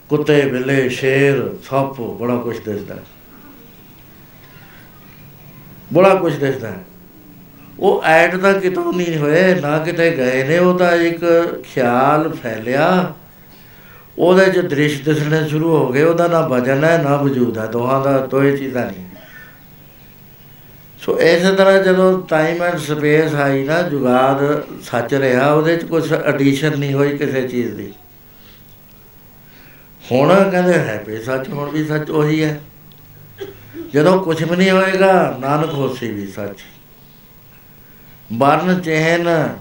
[0.10, 2.96] ਕੁੱਤੇ, ਬਿੱਲੇ, ਸ਼ੇਰ, ਸੱਪ, ਬੜਾ ਕੁਝ ਦਿਸਦਾ।
[5.94, 6.74] ਬੜਾ ਕੁਝ ਦਿਸਦਾ।
[7.80, 11.26] ਉਹ ਐਡ ਦਾ ਕਿਤੋਂ ਨਹੀਂ ਹੋਏ, ਨਾ ਕਿਤੇ ਗਏ ਨੇ, ਉਹ ਤਾਂ ਇੱਕ
[11.64, 13.14] ਖਿਆਲ ਫੈਲਿਆ।
[14.18, 18.04] ਉਹਦੇ 'ਚ ਦ੍ਰਿਸ਼ ਦਿਸਣੇ ਸ਼ੁਰੂ ਹੋ ਗਏ, ਉਹਦਾ ਨਾ ਵਜਨ ਹੈ, ਨਾ ਵਜੂਦ ਹੈ, ਦੋਹਾਂ
[18.04, 19.06] ਦਾ ਦੋਏ ਚੀਜ਼ਾਂ ਨਹੀਂ
[21.00, 26.14] ਸੋ ਇਸੇ ਤਰ੍ਹਾਂ ਜਦੋਂ ਟਾਈਮ ਐਂਡ ਸਪੇਸ ਆਈ ਨਾ ਜੁਗਾਦ ਸੱਚ ਰਿਹਾ, ਉਹਦੇ 'ਚ ਕੁਝ
[26.14, 27.92] ਐਡੀਸ਼ਨ ਨਹੀਂ ਹੋਈ ਕਿਸੇ ਚੀਜ਼ ਦੀ।
[30.12, 32.60] ਹੁਣ ਕਹਿੰਦੇ ਹੈ ਵੀ ਸੱਚ, ਹੁਣ ਵੀ ਸੱਚ ਉਹੀ ਹੈ।
[33.94, 36.60] ਜਦੋਂ ਕੁਝ ਵੀ ਨਹੀਂ ਹੋਏਗਾ, ਨਾਨਕ ਹੋਸੀ ਵੀ ਸੱਚ।
[38.34, 39.56] ਬਰਨ ਚਹਿਨ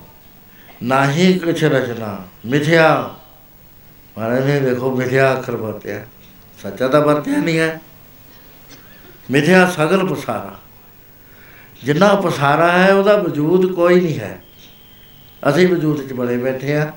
[0.83, 3.15] ਨਾਹੀ ਕੁਛ ਰਚਨਾ, ਮਿਥਿਆ।
[4.19, 6.05] ਮਹਾਰਾਜ ਨੇ ਦੇਖੋ ਮਿਥਿਆ ਅੱਖਰ ਵਰਤਿਆ।
[6.63, 7.81] ਸੱਚਾ ਤਾਂ ਵਰਤਿਆ ਨਹੀਂ ਹੈ।
[9.31, 10.59] ਮਿਥਿਆ ਸਗਲ ਪਸਾਰਾ।
[11.85, 14.43] ਜਿੰਨਾ ਪਸਾਰਾ ਹੈ, ਉਹਦਾ ਵਜੂਦ ਕੋਈ ਨਹੀਂ ਹੈ।
[15.49, 16.93] ਅਸੀਂ ਵਜੂਦ 'ਚ ਬੜੇ ਬੈਠੇ ਆ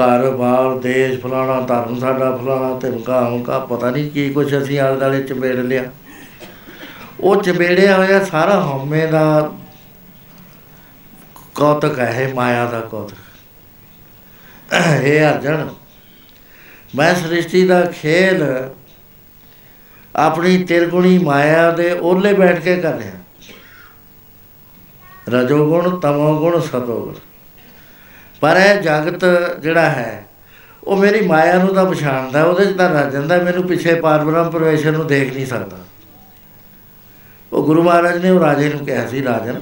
[0.00, 4.80] ਘਰ ਬਾਰ ਦੇਸ਼, ਫਲਾਣਾ ਧਰਮ ਸਾਡਾ, ਫਲਾਣਾ ਤੇ ਮਕਾਮ ਕਾ ਪਤਾ ਨਹੀਂ ਕੀ ਕੁਛ ਅਸੀਂ
[4.80, 5.84] ਆਲੇ ਦਾਲੇ ਚਪੇੜ ਲਿਆ।
[7.20, 9.52] ਉਹ ਚਪੇੜਿਆ ਹੋਇਆ ਸਾਰਾ ਹਉਮੈ ਦਾ
[11.60, 13.16] ਕੌਤਕ ਹੈ, ਇਹ ਮਾਇਆ ਦਾ ਕੌਤਕ।
[15.02, 15.68] ਇਹ ਅਰਜਨ,
[16.96, 18.44] ਮੈਂ ਸ੍ਰਿਸ਼ਟੀ ਦਾ ਖੇਲ
[20.14, 23.16] ਆਪਣੀ ਤਿਰਗੁਣੀ ਮਾਇਆ ਦੇ ਓਲੇ ਬੈਠ ਕੇ ਕਰ ਰਿਹਾ।
[25.28, 27.14] ਰਜੋਗੁਣ, ਤਮੋਗੁਣ, ਸਤੋਗੁਣ।
[28.42, 29.24] ਪਰ ਇਹ ਜਗਤ
[29.62, 30.26] ਜਿਹੜਾ ਹੈ,
[30.84, 34.92] ਉਹ ਮੇਰੀ ਮਾਇਆ ਨੂੰ ਤਾਂ ਪਛਾਣਦਾ ਉਹਦੇ 'ਚ ਤਾਂ ਰਜ ਜਾਂਦਾ ਮੈਨੂੰ ਪਿੱਛੇ ਪਾਰਬ੍ਰਹਮ ਪਰਮੇਸ਼ਰ
[34.92, 35.76] ਨੂੰ ਦੇਖ ਨਹੀਂ ਸਕਦਾ।
[37.52, 39.60] ਉਹ ਗੁਰੂ ਮਹਾਰਾਜ ਨੇ ਉਹ ਰਾਜੇ ਨੂੰ ਕਿਹਾ ਸੀ, ਰਾਜਨ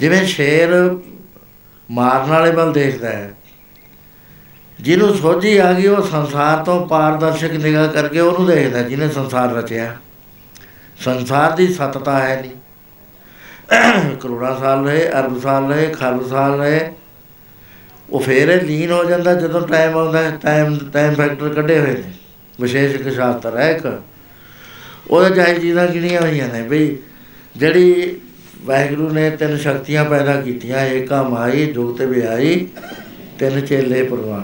[0.00, 0.96] ਜਿਵੇਂ ਸ਼ੇਰ
[1.90, 3.34] ਮਾਰਨ ਵਾਲੇ ਵੱਲ ਦੇਖਦਾ ਹੈ।
[4.80, 9.96] ਜਿਹਨੂੰ ਸੋਝੀ ਆ ਗਈ, ਉਹ ਸੰਸਾਰ ਤੋਂ ਪਾਰਦਰਸ਼ਕ ਨਿਗਾਹ ਕਰਕੇ ਉਹਨੂੰ ਦੇਖਦਾ ਜਿਹਨੇ ਸੰਸਾਰ ਰਚਿਆ।
[11.00, 12.50] ਸੰਸਾਰ ਦੀ ਸਤਤਾ ਹੈ ਨਹੀਂ।
[14.16, 16.92] ਕਰੋੜਾਂ ਸਾਲ ਰਹੇ, ਅਰਬ ਸਾਲ ਰਹੇ, ਖਰਬ ਸਾਲ ਰਹੇ,
[18.10, 21.90] ਉਹ ਫੇਰ ਇਹ ਲੀਨ ਹੋ ਜਾਂਦਾ ਜਦੋਂ ਟਾਈਮ ਆਉਂਦਾ ਹੈ ਟਾਈਮ ਟਾਈਮ ਫੈਕਟਰ ਕੱਢੇ ਹੋਏ
[21.90, 22.12] ਨੇ।
[22.60, 24.02] ਵਿਸ਼ੇਸ਼ ਇੱਕ ਸ਼ਾਸਤਰ ਹੈ ਇੱਕ।
[25.10, 26.96] ਉਹਦੇ ਚਾਹੀ ਚੀਜ਼ਾਂ ਗਿਣੀਆਂ ਹੋਈਆਂ ਨੇ ਬਈ
[27.56, 28.16] ਜਿਹੜੀ
[28.62, 32.68] ਵਾਹਿਗੁਰੂ ਨੇ ਤਿੰਨ ਸ਼ਕਤੀਆਂ ਪੈਦਾ ਕੀਤੀਆਂ ਏਕਾ ਮਾਈ ਜੁਗਤ ਵਿਆਈ
[33.38, 34.42] ਤਿੰਨ ਚੇਲੇ ਪ੍ਰਵਾਨ।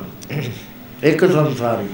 [1.02, 1.88] ਇੱਕ ਸੰਸਾਰੀ।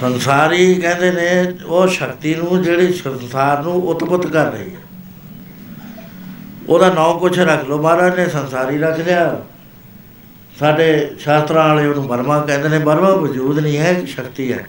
[0.00, 4.80] ਸੰਸਾਰੀ ਕਹਿੰਦੇ ਨੇ, ਉਹ ਸ਼ਕਤੀ ਨੂੰ ਜਿਹੜੀ ਸੰਸਾਰ ਨੂੰ ਉਤਪਤ ਕਰ ਰਹੀ ਹੈ।
[6.68, 9.42] ਉਹਦਾ ਨਾਮ ਕੁਛ ਰੱਖ ਲਓ, ਮਹਾਰਾਜ ਨੇ ਸੰਸਾਰੀ ਰੱਖ ਲਿਆ।
[10.58, 14.66] ਸਾਡੇ ਸ਼ਾਸਤਰਾਂ ਵਾਲੇ ਉਹਨੂੰ ਬਰਮਾ ਕਹਿੰਦੇ ਨੇ ਬਰਮਾ ਵਜੂਦ ਨਹੀਂ ਹੈ, ਇੱਕ ਸ਼ਕਤੀ ਹੈ।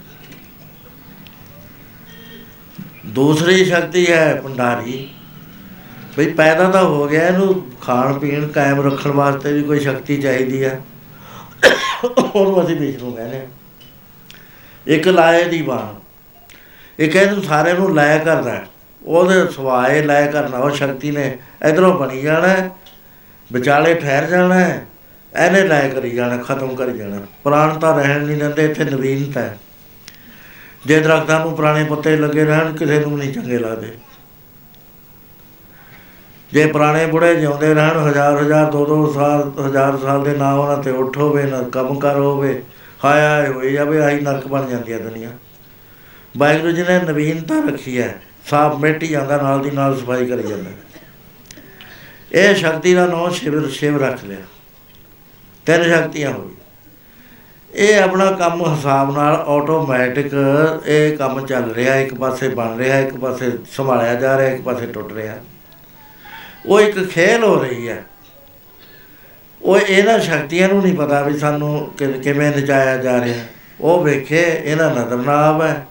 [3.16, 5.10] ਦੂਸਰੀ ਸ਼ਕਤੀ ਹੈ ਭੰਡਾਰੀ।
[6.18, 10.64] ਬਈ ਪੈਦਾ ਤਾਂ ਹੋ ਗਿਆ ਇਹਨੂੰ ਖਾਣ ਪੀਣ ਕਾਇਮ ਰੱਖਣ ਵਾਸਤੇ ਵੀ ਕੋਈ ਸ਼ਕਤੀ ਚਾਹੀਦੀ
[10.64, 10.80] ਹੈ।
[12.06, 13.46] ਉਹਨੂੰ ਅਸੀਂ ਵਿਸ਼ਨੂੰ ਕਹਿੰਦੇ ਹਾਂ।
[14.88, 15.94] ਇੱਕ ਲਾਏ ਦੀ ਬਾਣ।
[17.00, 18.66] ਇੱਕ ਇਹਨੂੰ ਸਾਰੇ ਨੂੰ ਲਾਇਆ ਕਰਦਾ ਹੈ।
[19.06, 21.38] ਉਹਦੇ ਸਵਾਏ ਲਾਇਆ ਕਰਨਾ ਉਹ ਸ਼ਕਤੀ ਨੇ
[21.70, 22.70] ਇਧਰੋਂ ਬਣੀ ਜਾਣਾ ਹੈ,
[23.52, 24.86] ਵਿਚਾਲੇ ਠਹਿਰ ਜਾਣਾ ਹੈ,
[25.46, 29.58] ਇਹਨੇ ਲਾਇਆ ਕਰੀ ਜਾਣਾ ਖਤਮ ਕਰੀ ਜਾਣਾ। ਪ੍ਰਾਣ ਤਾਂ ਰਹਿਣ ਨਹੀਂ ਦਿੰਦੇ ਇੱਥੇ ਨਵੀਨਤਾ ਹੈ।
[30.86, 33.92] ਜੇ ਦਰਖਤਾਂ ਨੂੰ ਪੁਰਾਣੇ ਪੱਤੇ ਲੱਗੇ ਰਹਿਣ, ਕਿਸੇ ਨੂੰ ਨਹੀਂ ਚੰਗੇ ਲੱਗਦੇ।
[36.54, 40.84] ਜੇ ਪੁਰਾਣੇ ਬੁੜੇ ਜਿਉਂਦੇ ਰਹਿਣ, ਹਜ਼ਾਰ ਹਜ਼ਾਰ, ਦੋ ਦੋ ਸਾਲ, ਹਜ਼ਾਰ ਸਾਲ ਦੇ ਨਾ ਉਹਨਾਂ
[40.84, 42.62] ਤੇ ਉੱਠ ਹੋਵੇ, ਨਾ ਕੰਮ ਕਰ ਹੋਵੇ,
[43.06, 45.30] ਹਾਏ ਹਾਏ, ਹੋਈ ਜਾਵੇ, ਆਹੀ ਨਰਕ ਬਣ ਜਾਂਦੀ ਹੈ ਦੁਨੀਆ।
[46.38, 50.70] ਵਾਹਿਗੁਰੂ ਜੀ ਨੇ ਨਵੀਨਤਾ ਰੱਖੀ ਹੈ, ਸਾਫ਼ ਮਿੱਟੀ ਜਾਂਦਾ, ਨਾਲ ਦੀ ਨਾਲ ਸਫ਼ਾਈ ਕਰੀ ਜਾਂਦਾ।
[52.32, 54.42] ਇਹ ਸ਼ਕਤੀ ਦਾ ਨਾਮ ਸ਼ਿਵ ਸ਼ਿਵ ਰੱਖ ਲਿਆ।
[55.66, 56.56] ਤਿੰਨ ਸ਼ਕਤੀਆਂ ਹੋ ਗਈ
[57.76, 60.32] ਇਹ ਆਪਣਾ ਕੰਮ ਹਿਸਾਬ ਨਾਲ ਆਟੋਮੈਟਿਕ
[60.86, 64.86] ਇਹ ਕੰਮ ਚੱਲ ਰਿਹਾ, ਇੱਕ ਪਾਸੇ ਬਣ ਰਿਹਾ, ਇੱਕ ਪਾਸੇ ਸੰਭਾਲਿਆ ਜਾ ਰਿਹਾ, ਇੱਕ ਪਾਸੇ
[64.86, 65.34] ਟੁੱਟ ਰਿਹਾ।
[66.66, 68.06] ਉਹ ਇੱਕ ਖੇਲ ਹੋ ਰਹੀ ਹੈ।
[69.62, 73.44] ਉਹ ਇਹਨਾਂ ਸ਼ਕਤੀਆਂ ਨੂੰ ਨਹੀਂ ਪਤਾ ਵੀ ਸਾਨੂੰ ਕਿ- ਕਿਵੇਂ ਨਚਾਇਆ ਜਾ ਰਿਹਾ।
[73.82, 75.86] ਉਹ ਵੇਖੇ, ਇਹਨਾਂ ਨਦਰਨਾਬ ਹੈ।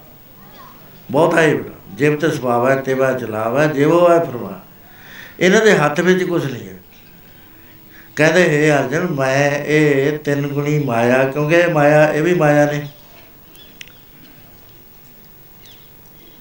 [1.10, 1.54] ਬਹੁਤ ਹੈ
[1.92, 4.60] ਜਿਵ ਤੇ ਸੁਭਾਵ ਹੈ ਤੇ ਵਾ ਚਲਾਵ ਹੈ, ਜਿਵੋ ਹੈ ਫਰਮਾ
[5.40, 6.73] ਇਹਨਾਂ ਦੇ ਹੱਥ ਵਿੱਚ ਕੁਝ ਨਹੀਂ ਹੈ।
[8.16, 12.86] ਕਹਿੰਦੇ ਹੈ ਅਰਜਨ ਮੈਂ ਇਹ ਤਿੰਨ ਗੁਣੀ ਮਾਇਆ ਕਿਉਂਕਿ ਇਹ ਮਾਇਆ ਇਹ ਵੀ ਮਾਇਆ ਨੇ।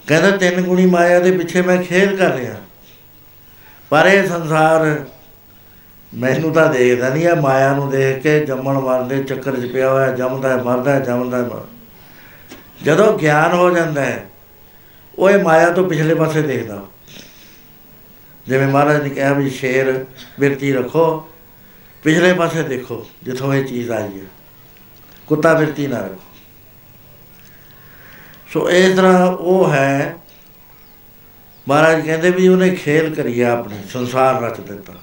[0.08, 2.56] ਕਹਿੰਦਾ ਤਿੰਨ ਗੁਣੀ ਮਾਇਆ ਦੇ ਪਿੱਛੇ ਮੈਂ ਖੇਲ ਕਰ ਰਿਹਾ।
[3.90, 5.06] ਪਰ ਇਹ ਸੰਸਾਰ
[6.14, 9.90] ਮੈਨੂੰ ਤਾਂ ਦੇਖਦਾ ਨਹੀਂ ਆ ਮਾਇਆ ਨੂੰ ਦੇਖ ਕੇ ਜੰਮਣ ਮਰਨ ਦੇ ਚੱਕਰ 'ਚ ਪਿਆ
[9.90, 11.66] ਹੋਇਆ ਜੰਮਦਾ ਹੈ, ਮਰਦਾ ਹੈ, ਜੰਮਦਾ ਹੈ, ਮਰ
[12.84, 14.26] ਜਦੋਂ ਗਿਆਨ ਹੋ ਜਾਂਦਾ ਹੈ
[15.20, 16.82] ਉਹ ਇਹ ਮਾਇਆ ਤੋਂ ਪਿਛਲੇ ਪਾਸੇ ਦੇਖਦਾ।
[18.48, 20.06] ਜਿਵੇਂ ਮਹਾਰਾਜ ਨੇ ਕਿਹਾ ਵੀ ਸ਼ੇਰ
[20.40, 21.30] ਬਿਰਤੀ ਰੱਖੋ
[22.04, 24.26] ਪਿਛਲੇ ਪਾਸੇ ਦੇਖੋ, ਜਿੱਥੋਂ ਇਹ ਚੀਜ਼ ਆਈ ਹੈ।
[25.28, 26.22] ਕੁੱਤਾ ਬਿਰਤੀ ਨਾ ਰੱਖੋ।
[28.54, 30.18] ਸੋ ਇਸ ਤਰ੍ਹਾਂ ਉਹ ਹੈ।
[31.68, 34.94] ਮਹਾਰਾਜ ਕਹਿੰਦੇ ਵੀ ਉਹਨੇ ਖੇਲ ਕਰੀਆ ਆਪਣੀ, ਸੰਸਾਰ ਰਚ ਦਿੱਤਾ।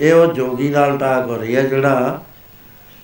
[0.00, 2.24] ਇਹ ਉਹ ਜੋਗੀ ਨਾਲ ਟਾਕ ਹੋ ਰਹੀ ਹੈ, ਜਿਹੜਾ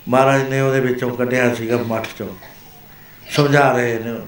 [0.07, 2.35] ਮਹਾਰਾਜ ਨੇ ਉਹਦੇ ਵਿੱਚੋਂ ਕੱਢਿਆ ਸੀਗਾ ਮੱਠ ਚੋਂ।
[3.31, 4.27] ਸਮਝਾ ਰਹੇ ਨੇ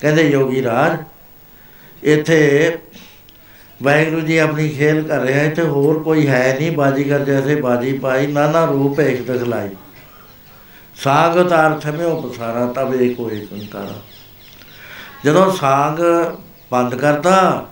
[0.00, 1.04] ਕਹਿੰਦੇ, ਯੋਗੀ ਰਾਜ,
[2.02, 2.78] ਇੱਥੇ
[3.80, 8.26] ਵਾਹਿਗੁਰੂ ਜੀ ਆਪਣੀ ਖੇਲ ਕਰ ਰਿਹਾ, ਇੱਥੇ ਹੋਰ ਕੋਈ ਹੈ ਨਹੀਂ ਬਾਜੀਗਰ ਜੈਸੇ ਬਾਜੀ ਪਾਈ,
[8.26, 9.68] ਨਾਨਾ ਰੂਪ ਇੱਕ ਦਿਖਲਾਈ।
[10.96, 13.92] ਸਾਗਤ ਅਰਥ ਮੇ ਉਪਸਾਰਾ ਤਬ ਏਕੋ ਏਕ ਓੰਕਾਰ
[15.24, 16.00] ਜਦੋਂ ਸਾਗ
[16.72, 17.66] ਬੰਦ ਕਰਦਾ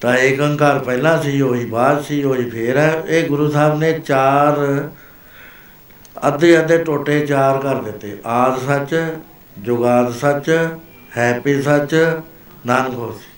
[0.00, 3.92] ਤਾਂ ਏਕ ਓੰਕਾਰ ਪਹਿਲਾਂ ਸੀ, ਉਹੀ ਬਾਅਦ ਸੀ, ਉਹੀ ਫੇਰ ਹੈ। ਇਹ ਗੁਰੂ ਸਾਹਿਬ ਨੇ
[3.98, 4.58] ਚਾਰ
[6.28, 8.94] ਅੱਧੇ ਅੱਧੇ ਟੋਟੇ ਚਾਰ ਕਰ ਦਿੱਤੇ। ਆਦ ਸੱਚ,
[9.58, 10.50] ਜੁਗਾਦ ਸੱਚ,
[11.16, 11.94] ਹੈਪੀ ਸੱਚ
[12.66, 13.29] ਨਾਨਕ ਹੋਸੀ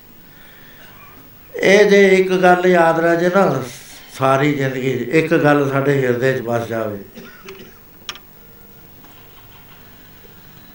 [1.62, 3.62] ਇਹ ਜੇ ਇੱਕ ਗੱਲ ਯਾਦ ਰਹਿ ਜੇ ਨਾ,
[4.14, 6.98] ਸਾਰੀ ਜ਼ਿੰਦਗੀ 'ਚ ਇੱਕ ਗੱਲ ਸਾਡੇ ਹਿਰਦੇ 'ਚ ਵਸ ਜਾਵੇ।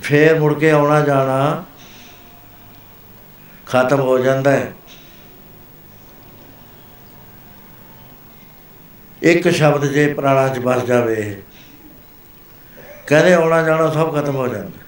[0.02, 1.66] ਫੇਰ ਮੁੜ ਕੇ ਆਉਣਾ ਜਾਣਾ
[3.66, 4.74] ਖਤਮ ਹੋ ਜਾਂਦਾ ਹੈ।
[9.22, 11.16] ਇੱਕ ਸ਼ਬਦ ਜੇ ਪ੍ਰਾਣਾ 'ਚ ਵਸ ਜਾਵੇ
[13.08, 14.86] ਕਹਿੰਦੇ ਆਉਣਾ ਜਾਣਾ ਸਭ ਖਤਮ ਹੋ ਜਾਂਦਾ।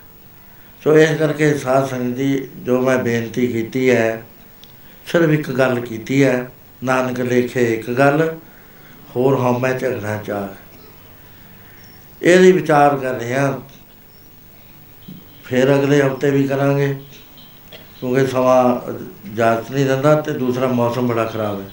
[0.84, 4.24] ਸੋ ਇਸ ਕਰਕੇ ਸਾਧ ਸੰਗਤ ਜੀ ਜੋ ਮੈਂ ਬੇਨਤੀ ਕੀਤੀ ਹੈ
[5.12, 6.52] ਸਿਰਫ ਇੱਕ ਗੱਲ ਕੀਤੀ ਹੈ,
[6.84, 8.38] ਨਾਨਕ ਲੇਖੇ ਇੱਕ ਗੱਲ,
[9.16, 10.48] ਹੋਰ ਹਉਮੈ ਝਗੜਾ ਚਾਹ।
[12.26, 13.54] ਇਹਦੀ ਵਿਚਾਰ ਕਰ ਰਹੇ ਹਾਂ।
[15.44, 16.96] ਫਿਰ ਅਗਲੇ ਹਫ਼ਤੇ ਵੀ ਕਰਾਂਗੇ,
[18.00, 18.80] ਕਿਉਂਕਿ ਸਮਾਂ
[19.36, 21.66] ਜਾਤ ਨਹੀਂ ਦਿੰਦਾ ਤੇ ਦੂਸਰਾ ਮੌਸਮ ਬੜਾ ਖਰਾਬ ਹੈ।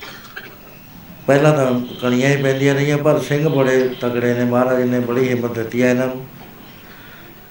[1.26, 5.54] ਪਹਿਲਾਂ ਤਾਂ ਕਣੀਆਂ ਹੀ ਪੈਂਦੀਆਂ ਰਹੀਆਂ, ਪਰ ਸਿੰਘ ਬੜੇ ਤਗੜੇ ਨੇ ਮਹਾਰਾਜ ਨੇ ਬੜੀ ਹਿੰਮਤ
[5.54, 6.26] ਦਿੱਤੀ ਹੈ ਇਹਨਾਂ ਨੂੰ।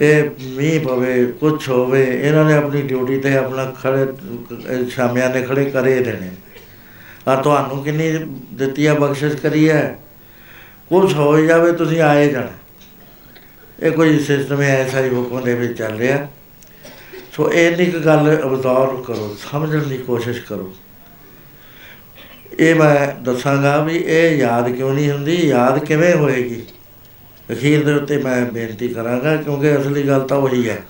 [0.02, 5.42] ਇਹ ਮੀਂਹ ਪਵੇ, ਕੁਛ ਹੋਵੇ, ਇਹਨਾਂ ਨੇ ਆਪਣੀ ਡਿਊਟੀ ਤੇ ਆਪਣਾ ਖੜੇ, ਅਹ ਸ਼ਾਮਿਆਂ ਨੇ
[5.42, 6.30] ਖੜੇ ਕਰੇ ਦੇਣੇ।
[7.28, 8.12] ਆ ਤੁਹਾਨੂੰ ਕਿੰਨੀ
[8.54, 10.00] ਦਿੱਤੀ ਹੈ ਬਖਸ਼ਿਸ਼ ਕਰੀ ਹੈ?
[10.90, 12.52] ਕੁਛ ਹੋ ਜਾਵੇ, ਤੁਸੀਂ ਆਏ ਜਾਣਾ।
[13.88, 16.28] ਇਹ ਕੋਈ ਸਿਸਟਮ ਹੈ ਐਸਾ ਹੀ ਹੁਕਮ ਦੇ ਵਿੱਚ ਚੱਲ ਰਿਹਾ।
[17.32, 20.76] ਸੋ ਇਹ ਨਹੀਂ ਕਿ ਗੱਲ ਅਬਜ਼ੌਰ ਕਰੋ, ਸਮਝਣ ਦੀ ਕੋਸ਼ਿਸ਼ ਕਰੋ।
[22.60, 25.36] ਇਹ ਮੈਂ ਦੱਸਾਂਗਾ ਵੀ ਇਹ ਯਾਦ ਕਿਉਂ ਨਹੀਂ ਹੁੰਦੀ?
[25.36, 26.64] ਯਾਦ ਕਿਵੇਂ ਹੋਏਗੀ?
[27.52, 30.82] ਅਖੀਰ ਦੇ ਉੱਤੇ ਮੈਂ ਬੇਨਤੀ ਕਰਾਂਗਾ ਕਿਉਂਕਿ ਅਸਲੀ ਗੱਲ ਤਾਂ ਉਹੀ ਹੈ।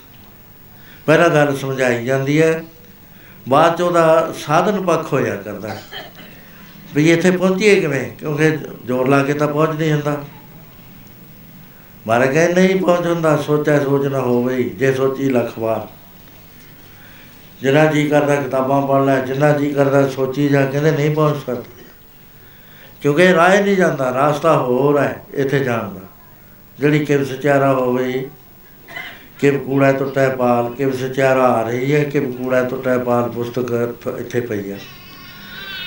[1.05, 2.63] ਪਹਿਲਾਂ ਗੱਲ ਸਮਝਾਈ ਜਾਂਦੀ ਹੈ
[3.49, 5.83] ਬਾਅਦ ਚ ਉਹਦਾ ਸਾਧਨ ਪੱਖ ਹੋਇਆ ਕਰਦਾ ਹੈ।
[6.95, 8.11] ਵੀ ਇੱਥੇ ਪਹੁੰਚੀਏ ਕਿਵੇਂ?
[8.11, 10.23] ਕਿਉਂਕਿ ਜ਼ੋਰ ਲਾ ਕੇ ਤਾਂ ਪਹੁੰਚ ਨਹੀਂ ਹੁੰਦਾ।
[12.07, 15.87] ਮਾਰੇ ਗਏ ਨਹੀਂ ਪਹੁੰਚ ਹੁੰਦਾ ਸੋਚਿਆ ਸੋਚ ਨਾ ਹੋਵੇ ਹੀ, ਜੇ ਸੋਚੀ ਲੱਖ ਵਾਰ।
[17.61, 21.63] ਜਿੰਨਾ ਜੀ ਕਰਦਾ ਕਿਤਾਬਾਂ ਪੜ੍ਹ ਲੈ ਜਿੰਨਾ ਜੀ ਕਰਦਾ ਸੋਚੀ ਜਾ ਕਹਿੰਦੇ ਨਹੀਂ ਪਹੁੰਚ ਸਕਦਾ।
[23.01, 26.01] ਕਿਉਂਕਿ ਰਾਹ ਨਹੀਂ ਜਾਂਦਾ ਰਾਸਤਾ ਹੋਰ ਹੈ ਇੱਥੇ ਜਾਣ ਦਾ।
[26.79, 28.29] ਜਿਹੜੀ ਕਿਵ ਸਚਾਰਾ ਹੋਵੇ,
[29.39, 34.17] ਕਿਵ ਕੂੜਾ ਟੁੱਟਾ ਪਾਲ, ਕਿਵ ਸਚਾਰਾ ਆ ਰਹੀ ਹੈ, ਕਿਵ ਕੂੜਾ ਟੁੱਟਾ ਪਾਲ ਪੁਸਤਕ ਇੱਥ-
[34.17, 34.79] ਇੱਥੇ ਪਈ ਹੈ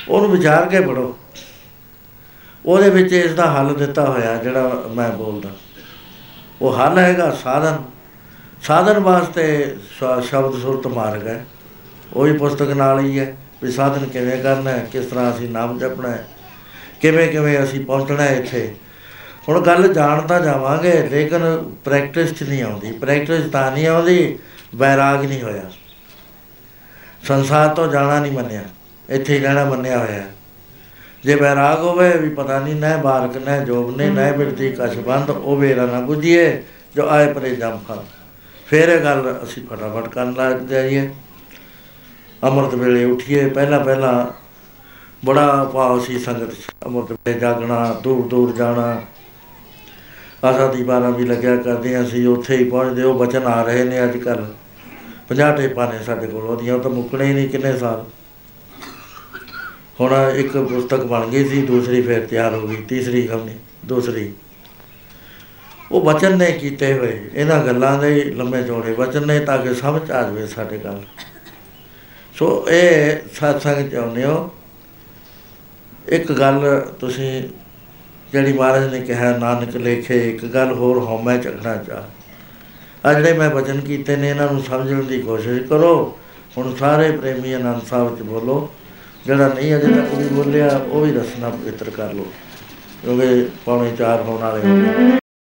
[0.09, 1.19] ਉਹਨੂੰ ਵਿਚਾਰ ਕੇ ਪੜੋ
[2.67, 5.51] ਉਹਦੇ ਵਿੱਚ ਇਸ ਦਾ ਹੱਲ ਦਿੱਤਾ ਹੋਇਆ ਜਿਹੜਾ ਮੈਂ ਬੋਲਦਾ।
[6.63, 7.79] ਉਹ ਹੱਲ ਹੈਗਾ ਸਾਧਨ।
[8.63, 11.47] ਸਾਧਨ ਵਾਸਤੇ ਸ਼- ਸ਼ਬਦ ਸੁਰਤ ਮਾਰਗ ਹੈ।
[12.15, 16.09] ਉਹੀ ਪੁਸਤਕ ਨਾਲ ਹੀ ਹੈ ਵੀ ਸਾਧਨ ਕਿਵੇਂ ਕਰਨਾ ਹੈ, ਕਿਸ ਤਰ੍ਹਾਂ ਅਸੀਂ ਨਾਮ ਜਪਣਾ
[16.09, 16.29] ਹੈ,
[17.01, 18.75] ਕਿਵੇਂ ਕਿਵੇਂ ਅਸੀਂ ਪਹੁੰਚਣਾ ਹੈ ਇੱਥੇ।
[19.49, 21.43] ਹੁਣ ਗੱਲ ਜਾਣ ਤਾਂ ਜਾਵਾਂਗੇ ਲੇਕਿਨ
[21.85, 24.39] ਪ੍ਰੈਕਟਿਸ 'ਚ ਨਹੀਂ ਆਉਂਦੀ। ਪ੍ਰੈਕਟਿਸ ਤਾਂ ਨਹੀਂ ਆਉਂਦੀ
[24.75, 25.63] ਵੈਰਾਗ ਨਹੀਂ ਹੋਇਆ।
[27.23, 28.63] ਸੰਸਾਰ ਤੋਂ ਜਾਣਾ ਨਹੀਂ ਮੰਨਿਆ
[29.09, 30.25] ਇੱਥੇ ਹੀ ਰਹਿਣਾ ਮੰਨਿਆ ਹੋਇਆ।
[31.25, 35.57] ਜੇ ਵੈਰਾਗ ਹੋਵੇ ਵੀ ਪਤਾ ਨਹੀਂ ਨਾ ਬਾਰਕ ਨਾ ਜੋਬ ਨੇ ਨਾ ਬਿਰਤੀ ਕਸ਼ਬੰਦ ਉਹ
[35.57, 36.63] ਵੇਰਾ ਨਾ ਬੁਝੀਏ
[36.97, 38.05] ਜੋ ਆਏ ਪਰੇ ਜਮ ਫਲ
[38.67, 41.09] ਫਿਰ ਇਹ ਗੱਲ ਅਸੀਂ ਫਟਾਫਟ ਕਰਨ ਲੱਗ ਜਾਈਏ।
[42.45, 44.27] ਅੰਮ੍ਰਿਤ ਵੇਲੇ ਉਠੀਏ ਪਹਿਲਾਂ ਪਹਿਲਾਂ
[45.25, 46.53] ਬੜਾ ਭਾਵ ਸੀ ਸੰਗਤ
[46.87, 49.01] ਅੰਮ੍ਰਿਤ ਵੇਲੇ ਜਾਗਣਾ ਦੂਰ ਦੂਰ ਜਾਣਾ।
[50.45, 53.85] ਆਸਾ ਦੀ ਬਾਰਾਂ ਵੀ ਲੱਗਿਆ ਕਰਦੇ ਹਾਂ, ਅਸੀਂ ਉੱਥੇ ਹੀ ਪਹੁੰਚਦੇ ਉਹ ਬਚਨ ਆ ਰਹੇ
[53.85, 54.47] ਨੇ ਅੱਜ ਕੱਲ
[55.29, 58.05] 50 ਟੇਪਾਂ ਨੇ ਸਾਡੇ ਕੋਲ, ਉਹਦੀਆਂ ਉਹ ਤਾਂ ਮੁੱਕਣੇ ਹੀ ਨਹੀਂ ਕਿੰਨੇ ਸਾਲ।
[60.01, 63.55] ਹੁਣ ਇੱਕ ਪੁਸਤਕ ਬਣ ਗਈ ਸੀ, ਦੂਸਰੀ ਫਿਰ ਤਿਆਰ ਹੋ ਗਈ, ਤੀਸਰੀ ਖਮਣੀ
[63.87, 64.33] ਦੂਸਰੀ।
[65.93, 69.75] ਉਹ ਬਚਨ ਨੇ ਕੀਤੇ ਹੋਏ, ਇਹਨਾਂ ਗੱਲਾਂ ਦੇ ਹੀ ਲੰਮੇ ਚੌੜੇ ਬਚਨ ਨੇ ਤਾਂ ਕਿ
[69.75, 71.03] ਸਮਝ ਆ ਜਾਵੇ ਸਾਡੇ ਗੱਲ
[72.35, 74.51] ਸੋ ਇਹ ਸਤਸੰਗ ਚਾਹੁੰਦੇ ਹੋ।
[76.09, 76.65] ਇੱਕ ਗੱਲ
[77.01, 77.43] ਤੁਸੀਂ
[78.33, 83.51] ਜਿਹੜੀ ਮਹਾਰਾਜ ਨੇ ਕਿਹਾ, ਨਾਨਕ ਲੇਖੇ, ਇੱਕ ਗੱਲ ਹੋਰ ਹਉਮੈ ਚੱਕਣਾ ਚਾਹ ਆ। ਜਿਹੜੇ ਮੈਂ
[83.51, 86.19] ਬਚਨ ਕੀਤੇ ਨੇ, ਇਹਨਾਂ ਨੂੰ ਸਮਝਣ ਦੀ ਕੋਸ਼ਿਸ਼ ਕਰੋ।
[86.59, 88.71] ਹੁਣ ਸਾਰੇ ਪ੍ਰੇਮੀ ਆਨੰਦ ਸਾਹਿਬ ਚ ਬੋਲੋ।
[89.27, 92.27] ਜਿਹੜਾ ਨਹੀਂ ਅਜੇ ਤੱਕ ਵੀ ਬੋਲਿਆ, ਉਹ ਵੀ ਦੱਸਣਾ ਪਵਿੱਤਰ ਕਰ ਲਓ।
[93.03, 95.28] ਕਿਉਂਕਿ ਪੌਣੇ ਚਾਰ ਹੋਣ ਵਾਲੇ ਹੋ ਗਏ।